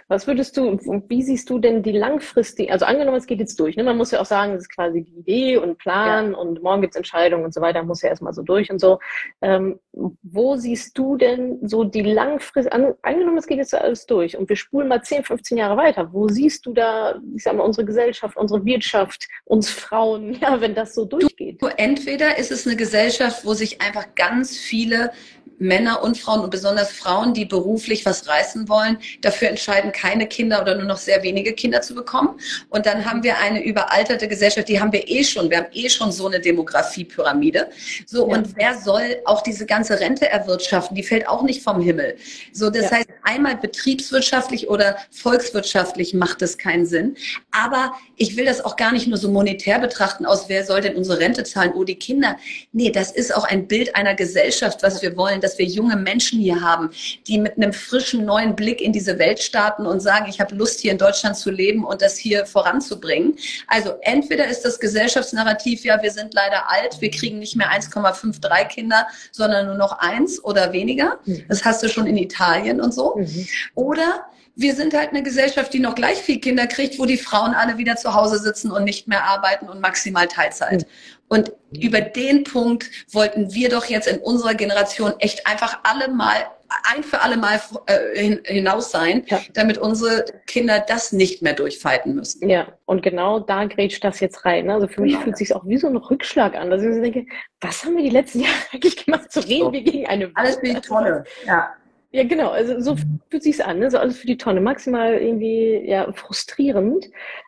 [0.08, 3.76] Was würdest du, wie siehst du denn die langfristige, also angenommen, es geht jetzt durch,
[3.76, 3.84] ne?
[3.84, 6.38] man muss ja auch sagen, das ist quasi die Idee und Plan ja.
[6.38, 9.00] und morgen gibt's Entscheidungen und so weiter, muss ja erstmal so durch und so.
[9.42, 9.80] Ähm,
[10.24, 14.50] wo siehst du denn so die langfristige, an, angenommen, es geht jetzt alles durch und
[14.50, 17.86] wir spulen mal 10, 15 Jahre weiter, wo siehst du da, ich sag mal, unsere
[17.86, 21.62] Gesellschaft, unsere Wirtschaft, uns Frauen, ja, wenn das so durchgeht?
[21.62, 25.12] Du, entweder ist es eine Gesellschaft, wo sich einfach ganz viele
[25.58, 30.62] Männer und Frauen und besonders Frauen, die beruflich was reißen wollen, dafür entscheiden, keine Kinder
[30.62, 32.40] oder nur noch sehr wenige Kinder zu bekommen.
[32.70, 35.50] Und dann haben wir eine überalterte Gesellschaft, die haben wir eh schon.
[35.50, 37.70] Wir haben eh schon so eine Demografiepyramide.
[38.06, 38.36] So, ja.
[38.36, 40.96] und wer soll auch diese ganze Rente erwirtschaften?
[40.96, 42.18] Die fällt auch nicht vom Himmel.
[42.52, 42.98] So, das ja.
[42.98, 47.16] heißt, einmal betriebswirtschaftlich oder volkswirtschaftlich macht es keinen Sinn.
[47.52, 50.96] Aber ich will das auch gar nicht nur so monetär betrachten, aus wer soll denn
[50.96, 51.72] unsere Rente zahlen?
[51.76, 52.38] Oh, die Kinder.
[52.72, 56.40] Nee, das ist auch ein Bild einer Gesellschaft, was wir wollen dass wir junge Menschen
[56.40, 56.90] hier haben,
[57.28, 60.80] die mit einem frischen neuen Blick in diese Welt starten und sagen, ich habe Lust
[60.80, 63.38] hier in Deutschland zu leben und das hier voranzubringen.
[63.68, 68.68] Also entweder ist das Gesellschaftsnarrativ, ja, wir sind leider alt, wir kriegen nicht mehr 1,53
[68.68, 71.20] Kinder, sondern nur noch eins oder weniger.
[71.26, 71.46] Mhm.
[71.48, 73.16] Das hast du schon in Italien und so.
[73.18, 73.48] Mhm.
[73.76, 74.26] Oder
[74.56, 77.78] wir sind halt eine Gesellschaft, die noch gleich viel Kinder kriegt, wo die Frauen alle
[77.78, 80.88] wieder zu Hause sitzen und nicht mehr arbeiten und maximal Teilzeit.
[81.28, 86.46] Und über den Punkt wollten wir doch jetzt in unserer Generation echt einfach alle mal
[86.84, 89.40] ein für alle Mal äh, hinaus sein, ja.
[89.54, 92.50] damit unsere Kinder das nicht mehr durchfalten müssen.
[92.50, 94.66] Ja, und genau da grätscht das jetzt rein.
[94.66, 94.74] Ne?
[94.74, 95.24] Also für mich genau.
[95.24, 97.26] fühlt es sich auch wie so ein Rückschlag an, dass ich so denke,
[97.62, 99.32] was haben wir die letzten Jahre eigentlich gemacht?
[99.32, 99.74] Zu reden so.
[99.74, 100.38] wir gegen eine Welt.
[100.38, 101.74] Alles für die Tonne, ja.
[102.12, 102.52] Ja, genau.
[102.52, 102.96] Also so
[103.30, 103.92] fühlt sich's an, ne?
[103.92, 104.62] so alles für die Tonne.
[104.62, 107.08] Maximal irgendwie ja frustrierend.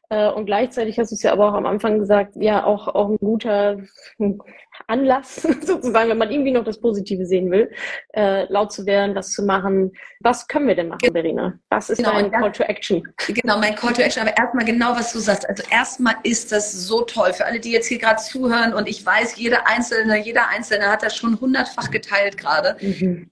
[0.10, 3.10] Äh, und gleichzeitig hast du es ja aber auch am Anfang gesagt, ja auch auch
[3.10, 3.78] ein guter
[4.88, 7.70] Anlass sozusagen, wenn man irgendwie noch das Positive sehen will,
[8.14, 9.92] äh, laut zu werden, was zu machen.
[10.22, 11.60] Was können wir denn machen, Verena?
[11.70, 13.04] Was ist genau, dein Call to Action?
[13.28, 14.22] Genau, mein Call to Action.
[14.22, 15.48] Aber erstmal genau, was du sagst.
[15.50, 18.74] Also erstmal ist das so toll für alle, die jetzt hier gerade zuhören.
[18.74, 22.78] Und ich weiß, jeder Einzelne, jeder Einzelne hat das schon hundertfach geteilt gerade.
[22.80, 23.30] Mhm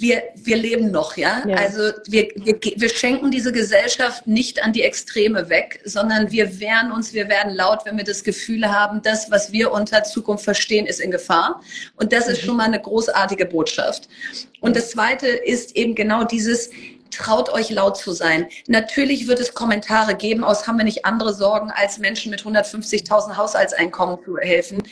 [0.00, 1.42] wir, wir leben noch, ja.
[1.46, 1.56] ja.
[1.56, 6.92] Also wir, wir, wir schenken diese Gesellschaft nicht an die Extreme weg, sondern wir wehren
[6.92, 10.86] uns, wir werden laut, wenn wir das Gefühl haben, das, was wir unter Zukunft verstehen,
[10.86, 11.62] ist in Gefahr.
[11.96, 12.46] Und das ist mhm.
[12.46, 14.08] schon mal eine großartige Botschaft.
[14.60, 16.70] Und das Zweite ist eben genau dieses,
[17.10, 18.48] traut euch laut zu sein.
[18.66, 23.36] Natürlich wird es Kommentare geben, aus haben wir nicht andere Sorgen, als Menschen mit 150.000
[23.36, 24.82] Haushaltseinkommen zu helfen.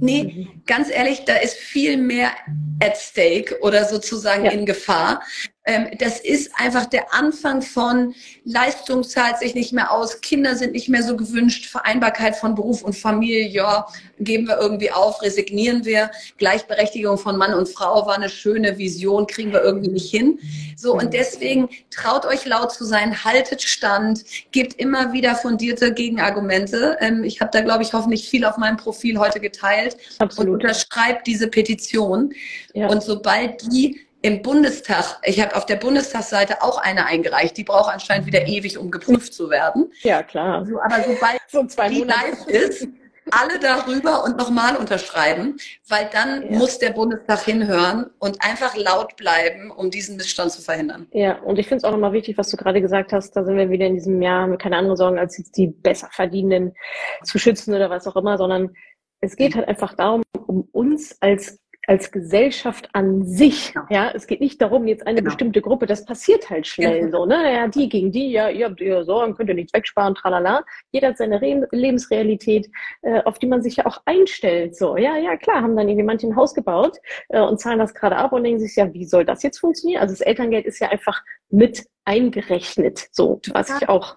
[0.00, 2.32] Nee, ganz ehrlich, da ist viel mehr
[2.80, 4.50] at stake oder sozusagen ja.
[4.50, 5.22] in Gefahr.
[5.66, 8.14] Ähm, das ist einfach der Anfang von
[8.44, 12.82] Leistung zahlt sich nicht mehr aus, Kinder sind nicht mehr so gewünscht, Vereinbarkeit von Beruf
[12.82, 13.86] und Familie, ja,
[14.20, 16.10] geben wir irgendwie auf, resignieren wir.
[16.38, 20.38] Gleichberechtigung von Mann und Frau war eine schöne Vision, kriegen wir irgendwie nicht hin.
[20.76, 26.96] So, und deswegen traut euch laut zu sein, haltet Stand, gebt immer wieder fundierte Gegenargumente.
[27.00, 30.48] Ähm, ich habe da, glaube ich, hoffentlich viel auf meinem Profil heute geteilt Absolut.
[30.48, 32.32] und unterschreibt diese Petition.
[32.72, 32.88] Ja.
[32.88, 37.92] Und sobald die im Bundestag, ich habe auf der Bundestagsseite auch eine eingereicht, die braucht
[37.92, 39.92] anscheinend wieder ewig, um geprüft zu werden.
[40.02, 40.66] Ja, klar.
[40.66, 42.88] So, aber sobald so die live ist,
[43.30, 45.58] alle darüber und nochmal unterschreiben,
[45.88, 46.58] weil dann ja.
[46.58, 51.06] muss der Bundestag hinhören und einfach laut bleiben, um diesen Missstand zu verhindern.
[51.12, 53.56] Ja, und ich finde es auch nochmal wichtig, was du gerade gesagt hast, da sind
[53.56, 56.74] wir wieder in diesem Jahr mit keine andere Sorgen, als jetzt die besser verdienenden
[57.22, 58.74] zu schützen oder was auch immer, sondern
[59.20, 63.72] es geht halt einfach darum, um uns als als Gesellschaft an sich.
[63.72, 63.86] Genau.
[63.90, 65.30] Ja, es geht nicht darum, jetzt eine genau.
[65.30, 67.18] bestimmte Gruppe, das passiert halt schnell genau.
[67.18, 67.52] so, ne?
[67.52, 70.64] Ja, die gegen die, ja, ihr habt ihr Sorgen, könnt ihr nichts wegsparen, tralala.
[70.92, 72.68] Jeder hat seine Re Lebensrealität,
[73.02, 74.76] äh, auf die man sich ja auch einstellt.
[74.76, 77.94] So, ja, ja, klar, haben dann irgendwie manche ein Haus gebaut äh, und zahlen das
[77.94, 80.02] gerade ab und denken sich, ja, wie soll das jetzt funktionieren?
[80.02, 84.16] Also das Elterngeld ist ja einfach mit eingerechnet, so, was ich auch,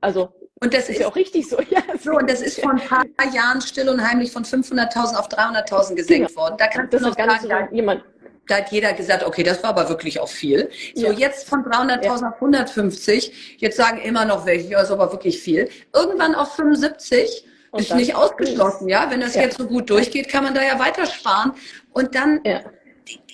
[0.00, 0.30] also
[0.62, 1.58] und das ist, ist auch richtig so.
[1.70, 5.28] Ja, so, und das ist vor ein paar Jahren still und heimlich von 500.000 auf
[5.28, 6.40] 300.000 gesenkt genau.
[6.40, 6.56] worden.
[6.58, 8.04] Da kann das noch sagen, so jemand.
[8.48, 10.68] Da hat jeder gesagt, okay, das war aber wirklich auch viel.
[10.94, 11.12] So, ja.
[11.12, 12.12] jetzt von 300.000 ja.
[12.28, 13.56] auf 150.
[13.58, 15.68] Jetzt sagen immer noch welche, ja, ist aber wirklich viel.
[15.94, 17.46] Irgendwann auf 75.
[17.70, 19.10] Und ist nicht ausgeschlossen, ja.
[19.10, 19.42] Wenn das ja.
[19.42, 21.52] jetzt so gut durchgeht, kann man da ja weiter sparen.
[21.92, 22.40] Und dann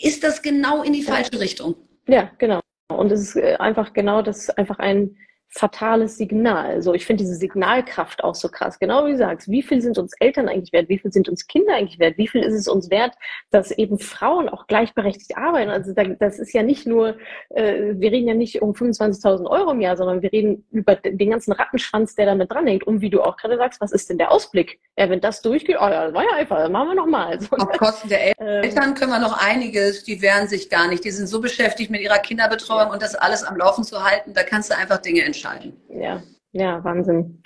[0.01, 1.75] ist das genau in die falsche Richtung.
[2.07, 2.61] Ja, genau.
[2.89, 5.17] Und es ist äh, einfach genau das, einfach ein,
[5.51, 6.83] fatales Signal.
[6.83, 8.79] So, ich finde diese Signalkraft auch so krass.
[8.79, 10.91] Genau wie du sagst, wie viel sind uns Eltern eigentlich wert?
[10.91, 12.19] Wie viel sind uns Kinder eigentlich wert?
[12.19, 13.15] Wie viel ist es uns wert,
[13.51, 15.71] dass eben Frauen auch gleichberechtigt arbeiten?
[15.71, 17.17] Also das ist ja nicht nur,
[17.51, 21.31] äh, wir reden ja nicht um 25.000 Euro im Jahr, sondern wir reden über den
[21.31, 22.87] ganzen Rattenschwanz, der damit dranhängt.
[22.87, 24.79] Und wie du auch gerade sagst, was ist denn der Ausblick?
[24.99, 27.41] Ja, wenn das durchgeht, oh ja, das war ja einfach, das machen wir nochmal.
[27.41, 31.05] So, Auf Kosten der ähm, Eltern können wir noch einiges, die wehren sich gar nicht.
[31.05, 34.43] Die sind so beschäftigt mit ihrer Kinderbetreuung und das alles am Laufen zu halten, da
[34.43, 35.81] kannst du einfach Dinge entscheiden entscheiden.
[35.89, 36.23] Ja,
[36.53, 37.43] ja, Wahnsinn.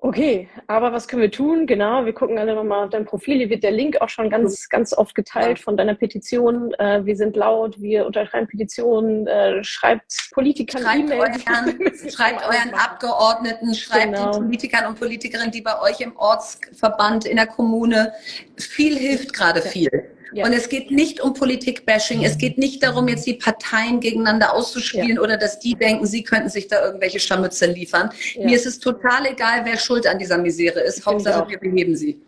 [0.00, 1.66] Okay, aber was können wir tun?
[1.66, 3.38] Genau, wir gucken alle nochmal auf dein Profil.
[3.38, 6.72] Hier wird der Link auch schon ganz, ganz oft geteilt von deiner Petition.
[6.74, 11.44] Äh, wir sind laut, wir unterschreiben Petitionen, äh, schreibt Politikern schreibt E-Mails.
[11.44, 14.30] Euren, schreibt euren Abgeordneten, schreibt genau.
[14.30, 18.12] den Politikern und Politikerinnen, die bei euch im Ortsverband, in der Kommune,
[18.56, 20.17] viel hilft gerade viel.
[20.32, 20.46] Ja.
[20.46, 22.24] Und es geht nicht um Politik-Bashing.
[22.24, 25.20] Es geht nicht darum, jetzt die Parteien gegeneinander auszuspielen ja.
[25.20, 28.10] oder dass die denken, sie könnten sich da irgendwelche Scharmütze liefern.
[28.38, 31.04] Mir ist es total egal, wer schuld an dieser Misere ist.
[31.04, 32.20] Hauptsache, wir beheben sie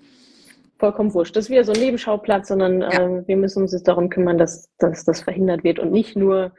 [0.81, 1.37] vollkommen wurscht.
[1.37, 2.93] Das ist wieder so ein Nebenschauplatz, sondern ja.
[3.01, 6.53] ähm, wir müssen uns jetzt darum kümmern, dass, dass das verhindert wird und nicht nur,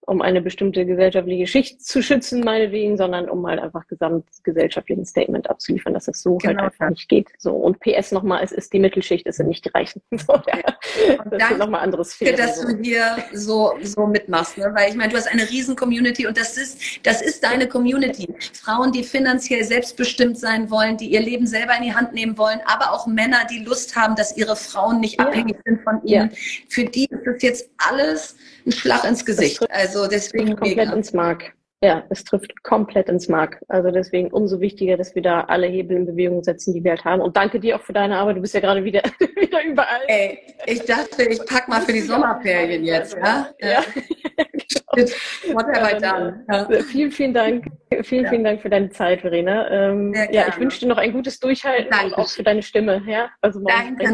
[0.00, 5.94] um eine bestimmte gesellschaftliche Schicht zu schützen, meinetwegen, sondern um halt einfach gesamtgesellschaftlichen Statement abzuliefern,
[5.94, 6.62] dass das so halt genau.
[6.62, 7.28] halt einfach nicht geht.
[7.38, 10.02] So und PS nochmal, es ist die Mittelschicht, es sind nicht die Reichen.
[10.18, 11.16] So, ja.
[11.30, 12.36] Das ist nochmal anderes Fehler.
[12.36, 14.72] dass du hier so, so mitmachst, ne?
[14.74, 18.28] weil ich meine, du hast eine riesen Community und das ist, das ist deine Community.
[18.52, 22.60] Frauen, die finanziell selbstbestimmt sein wollen, die ihr Leben selber in die Hand nehmen wollen,
[22.66, 25.26] aber auch Männer, die Lust haben, dass ihre Frauen nicht ja.
[25.26, 26.30] abhängig sind von ihnen.
[26.30, 26.36] Ja.
[26.68, 29.70] Für die ist das jetzt alles ein Schlag ins Gesicht.
[29.70, 30.92] Also deswegen komplett mega.
[30.92, 31.52] ins Mark.
[31.80, 33.62] Ja, es trifft komplett ins Mark.
[33.68, 37.04] Also deswegen umso wichtiger, dass wir da alle Hebel in Bewegung setzen, die wir halt
[37.04, 37.22] haben.
[37.22, 38.36] Und danke dir auch für deine Arbeit.
[38.36, 40.00] Du bist ja gerade wieder, wieder überall.
[40.08, 43.48] Ey, ich dachte, ich pack mal für die Sommerferien jetzt, ja?
[43.60, 43.84] Ja.
[45.52, 46.44] Whatever done.
[46.50, 46.82] Ja.
[46.82, 47.66] Vielen, vielen Dank.
[48.02, 48.30] Vielen, ja.
[48.30, 49.70] vielen Dank für deine Zeit, Verena.
[49.70, 52.06] Ähm, ja, ich wünsche dir noch ein gutes Durchhalten Danke.
[52.06, 53.02] und auch für deine Stimme.
[53.06, 54.04] Ja, also Danke,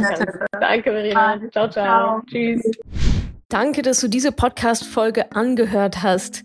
[0.61, 1.41] Danke, Verena.
[1.51, 1.71] Ciao, ciao.
[1.71, 2.23] ciao.
[2.27, 2.62] Tschüss.
[3.49, 6.45] Danke, dass du diese Podcast-Folge angehört hast.